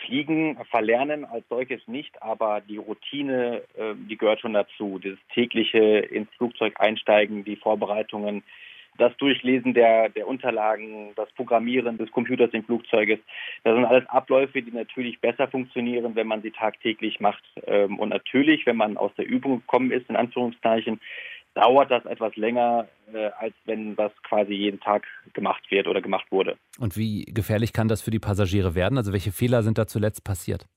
Fliegen 0.05 0.57
verlernen 0.69 1.25
als 1.25 1.45
solches 1.49 1.81
nicht, 1.87 2.21
aber 2.21 2.61
die 2.61 2.77
Routine, 2.77 3.63
äh, 3.75 3.93
die 4.09 4.17
gehört 4.17 4.41
schon 4.41 4.53
dazu. 4.53 4.99
Dieses 4.99 5.19
tägliche 5.33 5.79
ins 5.79 6.29
Flugzeug 6.37 6.79
einsteigen, 6.79 7.43
die 7.43 7.55
Vorbereitungen, 7.55 8.43
das 8.97 9.15
Durchlesen 9.17 9.73
der, 9.73 10.09
der 10.09 10.27
Unterlagen, 10.27 11.11
das 11.15 11.31
Programmieren 11.33 11.97
des 11.97 12.11
Computers 12.11 12.49
im 12.53 12.63
Flugzeuges. 12.63 13.19
Das 13.63 13.75
sind 13.75 13.85
alles 13.85 14.07
Abläufe, 14.09 14.61
die 14.61 14.71
natürlich 14.71 15.19
besser 15.19 15.47
funktionieren, 15.47 16.15
wenn 16.15 16.27
man 16.27 16.41
sie 16.41 16.51
tagtäglich 16.51 17.19
macht. 17.19 17.43
Ähm, 17.65 17.99
und 17.99 18.09
natürlich, 18.09 18.65
wenn 18.65 18.77
man 18.77 18.97
aus 18.97 19.11
der 19.17 19.27
Übung 19.27 19.61
gekommen 19.61 19.91
ist, 19.91 20.09
in 20.09 20.15
Anführungszeichen, 20.15 20.99
dauert 21.53 21.89
das 21.89 22.05
etwas 22.05 22.35
länger, 22.35 22.87
äh, 23.13 23.29
als 23.39 23.53
wenn 23.65 23.95
das 23.95 24.11
quasi 24.23 24.53
jeden 24.53 24.79
Tag 24.79 25.07
gemacht 25.33 25.63
wird 25.69 25.87
oder 25.87 26.01
gemacht 26.01 26.31
wurde. 26.31 26.57
Und 26.79 26.97
wie 26.97 27.25
gefährlich 27.25 27.73
kann 27.73 27.87
das 27.87 28.01
für 28.01 28.11
die 28.11 28.19
Passagiere 28.19 28.75
werden? 28.75 28.97
Also 28.97 29.11
welche 29.11 29.31
Fehler 29.31 29.63
sind 29.63 29.77
da 29.77 29.87
zuletzt 29.87 30.23
passiert? 30.23 30.67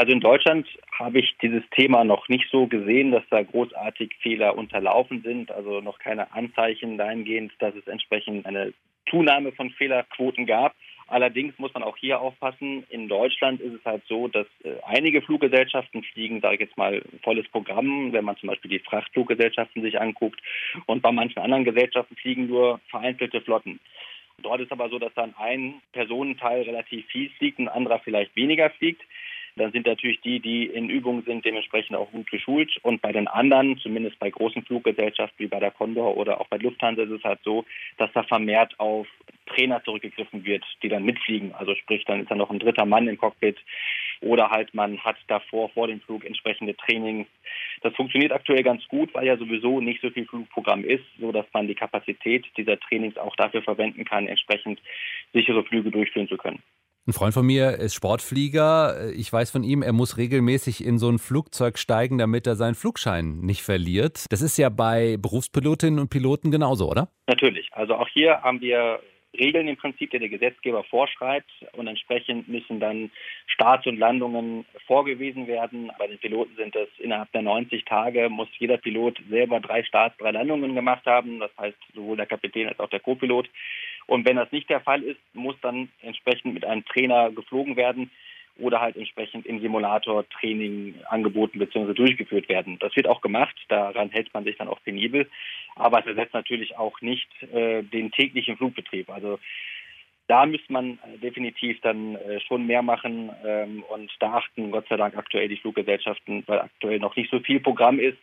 Also 0.00 0.12
in 0.12 0.20
Deutschland 0.20 0.66
habe 0.98 1.18
ich 1.18 1.36
dieses 1.42 1.62
Thema 1.76 2.04
noch 2.04 2.26
nicht 2.30 2.48
so 2.50 2.66
gesehen, 2.66 3.10
dass 3.10 3.22
da 3.28 3.42
großartig 3.42 4.14
Fehler 4.22 4.56
unterlaufen 4.56 5.20
sind. 5.20 5.52
Also 5.52 5.82
noch 5.82 5.98
keine 5.98 6.32
Anzeichen 6.32 6.96
dahingehend, 6.96 7.52
dass 7.58 7.74
es 7.74 7.86
entsprechend 7.86 8.46
eine 8.46 8.72
Zunahme 9.10 9.52
von 9.52 9.68
Fehlerquoten 9.72 10.46
gab. 10.46 10.74
Allerdings 11.06 11.52
muss 11.58 11.74
man 11.74 11.82
auch 11.82 11.98
hier 11.98 12.18
aufpassen. 12.18 12.86
In 12.88 13.08
Deutschland 13.08 13.60
ist 13.60 13.74
es 13.74 13.84
halt 13.84 14.02
so, 14.08 14.26
dass 14.26 14.46
äh, 14.64 14.70
einige 14.86 15.20
Fluggesellschaften 15.20 16.02
fliegen, 16.02 16.40
sage 16.40 16.54
ich 16.54 16.60
jetzt 16.60 16.78
mal, 16.78 17.02
volles 17.22 17.46
Programm, 17.48 18.14
wenn 18.14 18.24
man 18.24 18.38
zum 18.38 18.48
Beispiel 18.48 18.70
die 18.70 18.78
Frachtfluggesellschaften 18.78 19.82
sich 19.82 20.00
anguckt. 20.00 20.40
Und 20.86 21.02
bei 21.02 21.12
manchen 21.12 21.40
anderen 21.40 21.66
Gesellschaften 21.66 22.16
fliegen 22.16 22.46
nur 22.46 22.80
vereinzelte 22.88 23.42
Flotten. 23.42 23.80
Dort 24.38 24.62
ist 24.62 24.72
aber 24.72 24.88
so, 24.88 24.98
dass 24.98 25.12
dann 25.12 25.34
ein 25.36 25.82
Personenteil 25.92 26.62
relativ 26.62 27.04
viel 27.08 27.28
fliegt, 27.36 27.58
ein 27.58 27.68
anderer 27.68 27.98
vielleicht 27.98 28.34
weniger 28.34 28.70
fliegt 28.70 29.02
dann 29.60 29.72
sind 29.72 29.86
natürlich 29.86 30.20
die, 30.22 30.40
die 30.40 30.66
in 30.66 30.88
Übung 30.88 31.22
sind, 31.24 31.44
dementsprechend 31.44 31.96
auch 31.96 32.10
gut 32.10 32.30
geschult. 32.30 32.76
Und 32.82 33.02
bei 33.02 33.12
den 33.12 33.28
anderen, 33.28 33.78
zumindest 33.78 34.18
bei 34.18 34.30
großen 34.30 34.64
Fluggesellschaften 34.64 35.38
wie 35.38 35.48
bei 35.48 35.60
der 35.60 35.70
Condor 35.70 36.16
oder 36.16 36.40
auch 36.40 36.48
bei 36.48 36.56
Lufthansa, 36.56 37.02
ist 37.02 37.10
es 37.10 37.24
halt 37.24 37.40
so, 37.44 37.64
dass 37.98 38.10
da 38.12 38.22
vermehrt 38.22 38.78
auf 38.78 39.06
Trainer 39.46 39.82
zurückgegriffen 39.84 40.44
wird, 40.44 40.64
die 40.82 40.88
dann 40.88 41.04
mitfliegen. 41.04 41.54
Also 41.54 41.74
sprich, 41.74 42.04
dann 42.06 42.20
ist 42.20 42.30
da 42.30 42.34
noch 42.34 42.50
ein 42.50 42.58
dritter 42.58 42.86
Mann 42.86 43.08
im 43.08 43.18
Cockpit 43.18 43.56
oder 44.20 44.50
halt 44.50 44.74
man 44.74 44.98
hat 45.00 45.16
davor 45.28 45.70
vor 45.70 45.88
dem 45.88 46.00
Flug 46.00 46.24
entsprechende 46.24 46.76
Trainings. 46.76 47.26
Das 47.82 47.94
funktioniert 47.94 48.32
aktuell 48.32 48.62
ganz 48.62 48.86
gut, 48.88 49.12
weil 49.14 49.26
ja 49.26 49.36
sowieso 49.36 49.80
nicht 49.80 50.00
so 50.00 50.10
viel 50.10 50.26
Flugprogramm 50.26 50.84
ist, 50.84 51.04
so 51.18 51.32
dass 51.32 51.46
man 51.52 51.66
die 51.66 51.74
Kapazität 51.74 52.46
dieser 52.56 52.78
Trainings 52.78 53.16
auch 53.16 53.36
dafür 53.36 53.62
verwenden 53.62 54.04
kann, 54.04 54.26
entsprechend 54.26 54.80
sichere 55.32 55.64
Flüge 55.64 55.90
durchführen 55.90 56.28
zu 56.28 56.36
können. 56.36 56.62
Ein 57.06 57.14
Freund 57.14 57.32
von 57.32 57.46
mir 57.46 57.76
ist 57.78 57.94
Sportflieger. 57.94 59.10
Ich 59.14 59.32
weiß 59.32 59.50
von 59.50 59.64
ihm, 59.64 59.82
er 59.82 59.92
muss 59.92 60.18
regelmäßig 60.18 60.84
in 60.84 60.98
so 60.98 61.08
ein 61.08 61.18
Flugzeug 61.18 61.78
steigen, 61.78 62.18
damit 62.18 62.46
er 62.46 62.56
seinen 62.56 62.74
Flugschein 62.74 63.40
nicht 63.40 63.62
verliert. 63.62 64.26
Das 64.30 64.42
ist 64.42 64.58
ja 64.58 64.68
bei 64.68 65.16
Berufspilotinnen 65.16 65.98
und 65.98 66.10
Piloten 66.10 66.50
genauso, 66.50 66.88
oder? 66.90 67.08
Natürlich. 67.26 67.70
Also 67.72 67.94
auch 67.94 68.08
hier 68.08 68.42
haben 68.42 68.60
wir 68.60 69.00
Regeln 69.38 69.68
im 69.68 69.76
Prinzip, 69.76 70.10
die 70.10 70.18
der 70.18 70.28
Gesetzgeber 70.28 70.84
vorschreibt 70.84 71.50
und 71.72 71.86
entsprechend 71.86 72.48
müssen 72.48 72.80
dann 72.80 73.10
Starts 73.46 73.86
und 73.86 73.98
Landungen 73.98 74.66
vorgewiesen 74.86 75.46
werden. 75.46 75.90
Bei 75.98 76.06
den 76.06 76.18
Piloten 76.18 76.56
sind 76.56 76.74
das 76.74 76.88
innerhalb 76.98 77.30
der 77.32 77.42
90 77.42 77.84
Tage 77.84 78.28
muss 78.28 78.48
jeder 78.58 78.76
Pilot 78.76 79.18
selber 79.28 79.60
drei 79.60 79.84
Starts, 79.84 80.16
drei 80.18 80.32
Landungen 80.32 80.74
gemacht 80.74 81.06
haben. 81.06 81.38
Das 81.40 81.50
heißt 81.58 81.78
sowohl 81.94 82.16
der 82.16 82.26
Kapitän 82.26 82.68
als 82.68 82.80
auch 82.80 82.90
der 82.90 83.00
Co-Pilot. 83.00 83.48
Und 84.10 84.26
wenn 84.26 84.34
das 84.34 84.50
nicht 84.50 84.68
der 84.68 84.80
Fall 84.80 85.04
ist, 85.04 85.20
muss 85.34 85.54
dann 85.62 85.88
entsprechend 86.02 86.52
mit 86.52 86.64
einem 86.64 86.84
Trainer 86.84 87.30
geflogen 87.30 87.76
werden 87.76 88.10
oder 88.58 88.80
halt 88.80 88.96
entsprechend 88.96 89.46
im 89.46 89.60
Simulator 89.60 90.28
Training 90.30 90.96
angeboten 91.08 91.60
bzw. 91.60 91.94
durchgeführt 91.94 92.48
werden. 92.48 92.76
Das 92.80 92.94
wird 92.96 93.06
auch 93.06 93.20
gemacht, 93.20 93.54
daran 93.68 94.10
hält 94.10 94.34
man 94.34 94.42
sich 94.42 94.56
dann 94.56 94.66
auch 94.66 94.82
penibel, 94.82 95.30
aber 95.76 96.00
es 96.00 96.06
ersetzt 96.06 96.34
natürlich 96.34 96.76
auch 96.76 97.00
nicht 97.00 97.28
äh, 97.52 97.84
den 97.84 98.10
täglichen 98.10 98.56
Flugbetrieb. 98.56 99.08
Also 99.10 99.38
da 100.26 100.44
müsste 100.44 100.72
man 100.72 100.98
äh, 101.04 101.18
definitiv 101.18 101.80
dann 101.82 102.16
äh, 102.16 102.40
schon 102.40 102.66
mehr 102.66 102.82
machen 102.82 103.30
ähm, 103.46 103.84
und 103.94 104.10
da 104.18 104.32
achten 104.32 104.72
Gott 104.72 104.88
sei 104.88 104.96
Dank 104.96 105.16
aktuell 105.16 105.46
die 105.46 105.56
Fluggesellschaften, 105.56 106.42
weil 106.48 106.58
aktuell 106.58 106.98
noch 106.98 107.14
nicht 107.14 107.30
so 107.30 107.38
viel 107.38 107.60
Programm 107.60 108.00
ist, 108.00 108.18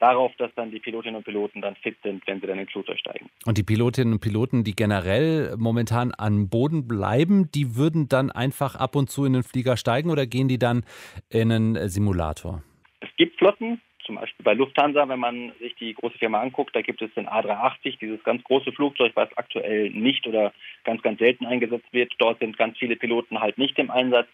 darauf, 0.00 0.32
dass 0.36 0.50
dann 0.56 0.70
die 0.70 0.80
Pilotinnen 0.80 1.16
und 1.16 1.24
Piloten 1.24 1.60
dann 1.60 1.76
fit 1.76 1.96
sind, 2.02 2.26
wenn 2.26 2.40
sie 2.40 2.46
dann 2.46 2.58
ins 2.58 2.70
Flugzeug 2.70 2.98
steigen. 2.98 3.30
Und 3.46 3.58
die 3.58 3.62
Pilotinnen 3.62 4.14
und 4.14 4.20
Piloten, 4.20 4.64
die 4.64 4.74
generell 4.74 5.54
momentan 5.56 6.12
an 6.12 6.48
Boden 6.48 6.88
bleiben, 6.88 7.50
die 7.54 7.76
würden 7.76 8.08
dann 8.08 8.30
einfach 8.30 8.74
ab 8.74 8.96
und 8.96 9.10
zu 9.10 9.24
in 9.24 9.34
den 9.34 9.42
Flieger 9.42 9.76
steigen 9.76 10.10
oder 10.10 10.26
gehen 10.26 10.48
die 10.48 10.58
dann 10.58 10.84
in 11.28 11.52
einen 11.52 11.88
Simulator? 11.88 12.62
Es 13.00 13.08
gibt 13.16 13.38
Flotten, 13.38 13.80
zum 14.10 14.16
Beispiel 14.16 14.44
bei 14.44 14.54
Lufthansa, 14.54 15.08
wenn 15.08 15.20
man 15.20 15.52
sich 15.60 15.74
die 15.76 15.94
große 15.94 16.18
Firma 16.18 16.40
anguckt, 16.40 16.74
da 16.74 16.82
gibt 16.82 17.00
es 17.00 17.14
den 17.14 17.28
A380, 17.28 17.98
dieses 18.00 18.22
ganz 18.24 18.42
große 18.42 18.72
Flugzeug, 18.72 19.12
was 19.14 19.28
aktuell 19.36 19.90
nicht 19.90 20.26
oder 20.26 20.52
ganz, 20.82 21.00
ganz 21.02 21.20
selten 21.20 21.46
eingesetzt 21.46 21.86
wird. 21.92 22.12
Dort 22.18 22.40
sind 22.40 22.58
ganz 22.58 22.76
viele 22.78 22.96
Piloten 22.96 23.40
halt 23.40 23.56
nicht 23.56 23.78
im 23.78 23.90
Einsatz. 23.90 24.26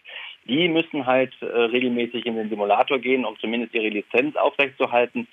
Die 0.45 0.67
müssen 0.67 1.05
halt 1.05 1.33
äh, 1.41 1.45
regelmäßig 1.45 2.25
in 2.25 2.35
den 2.35 2.49
Simulator 2.49 2.97
gehen, 2.97 3.23
um 3.23 3.37
zumindest 3.39 3.75
ihre 3.75 3.89
Lizenz 3.89 4.35
aufrechtzuerhalten. 4.35 5.27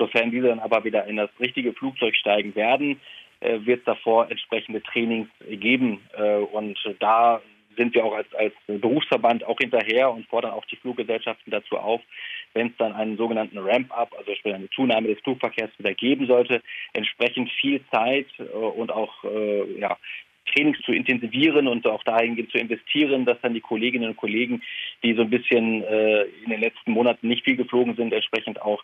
Sofern 0.00 0.30
diese 0.30 0.48
dann 0.48 0.60
aber 0.60 0.82
wieder 0.82 1.06
in 1.06 1.16
das 1.16 1.28
richtige 1.38 1.74
Flugzeug 1.74 2.16
steigen 2.16 2.54
werden, 2.54 2.98
äh, 3.40 3.58
wird 3.64 3.80
es 3.80 3.84
davor 3.84 4.30
entsprechende 4.30 4.82
Trainings 4.82 5.28
geben. 5.46 6.00
Äh, 6.16 6.36
und 6.36 6.78
da 7.00 7.42
sind 7.76 7.94
wir 7.94 8.04
auch 8.04 8.14
als, 8.14 8.26
als 8.34 8.54
Berufsverband 8.66 9.44
auch 9.44 9.58
hinterher 9.58 10.10
und 10.10 10.26
fordern 10.26 10.52
auch 10.52 10.64
die 10.66 10.76
Fluggesellschaften 10.76 11.50
dazu 11.50 11.78
auf, 11.78 12.00
wenn 12.54 12.68
es 12.68 12.76
dann 12.78 12.94
einen 12.94 13.18
sogenannten 13.18 13.58
Ramp-up, 13.58 14.14
also 14.18 14.34
sprich 14.34 14.54
eine 14.54 14.70
Zunahme 14.70 15.08
des 15.08 15.20
Flugverkehrs 15.20 15.70
wieder 15.78 15.94
geben 15.94 16.26
sollte, 16.26 16.62
entsprechend 16.94 17.50
viel 17.52 17.82
Zeit 17.92 18.26
äh, 18.38 18.42
und 18.42 18.90
auch 18.90 19.24
ja, 19.78 19.98
Trainings 20.52 20.78
zu 20.80 20.92
intensivieren 20.92 21.68
und 21.68 21.86
auch 21.86 22.02
dahingehend 22.04 22.50
zu 22.50 22.58
investieren, 22.58 23.26
dass 23.26 23.40
dann 23.42 23.54
die 23.54 23.60
Kolleginnen 23.60 24.08
und 24.08 24.16
Kollegen, 24.16 24.62
die 25.02 25.14
so 25.14 25.22
ein 25.22 25.30
bisschen 25.30 25.84
in 25.84 26.50
den 26.50 26.60
letzten 26.60 26.90
Monaten 26.90 27.28
nicht 27.28 27.44
viel 27.44 27.56
geflogen 27.56 27.94
sind, 27.94 28.12
entsprechend 28.12 28.60
auch 28.60 28.82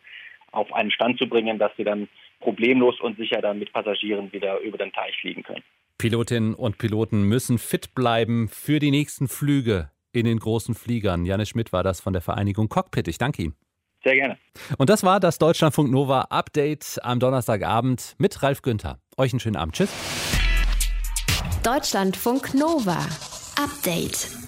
auf 0.53 0.73
einen 0.73 0.91
Stand 0.91 1.19
zu 1.19 1.29
bringen, 1.29 1.59
dass 1.59 1.73
sie 1.77 1.85
dann 1.85 2.09
problemlos 2.41 3.01
und 3.01 3.17
sicher 3.17 3.41
dann 3.41 3.59
mit 3.59 3.73
Passagieren 3.73 4.33
wieder 4.33 4.61
über 4.61 4.79
den 4.79 4.93
Teich 4.93 5.17
fliegen 5.21 5.43
können. 5.43 5.63
Pilotinnen 5.99 6.55
und 6.55 6.79
Piloten 6.79 7.23
müssen 7.23 7.59
fit 7.59 7.95
bleiben 7.95 8.49
für 8.49 8.79
die 8.79 8.91
nächsten 8.91 9.29
Flüge 9.29 9.91
in 10.13 10.25
den 10.27 10.39
großen 10.39 10.75
Fliegern. 10.75 11.25
Janne 11.25 11.47
Schmidt 11.47 11.73
war 11.73 11.83
das 11.83 12.01
von 12.01 12.13
der 12.13 12.23
Vereinigung 12.23 12.69
Cockpit. 12.69 13.09
Ich 13.09 13.19
danke 13.19 13.43
Ihnen. 13.43 13.55
Sehr 14.05 14.15
gerne. 14.15 14.39
Und 14.79 14.89
das 14.89 15.03
war 15.03 15.21
das 15.21 15.39
Deutschlandfunk 15.39 15.91
Nova 15.91 16.23
Update 16.31 16.99
am 17.03 17.19
Donnerstagabend 17.19 18.15
mit 18.19 18.43
Ralf 18.43 18.63
Günther. 18.63 18.99
Euch 19.17 19.33
einen 19.33 19.41
schönen 19.41 19.57
Abend. 19.57 19.75
Tschüss. 19.75 19.91
Deutschlandfunk 21.65 22.55
Nova 22.55 22.99
Update. 23.61 24.46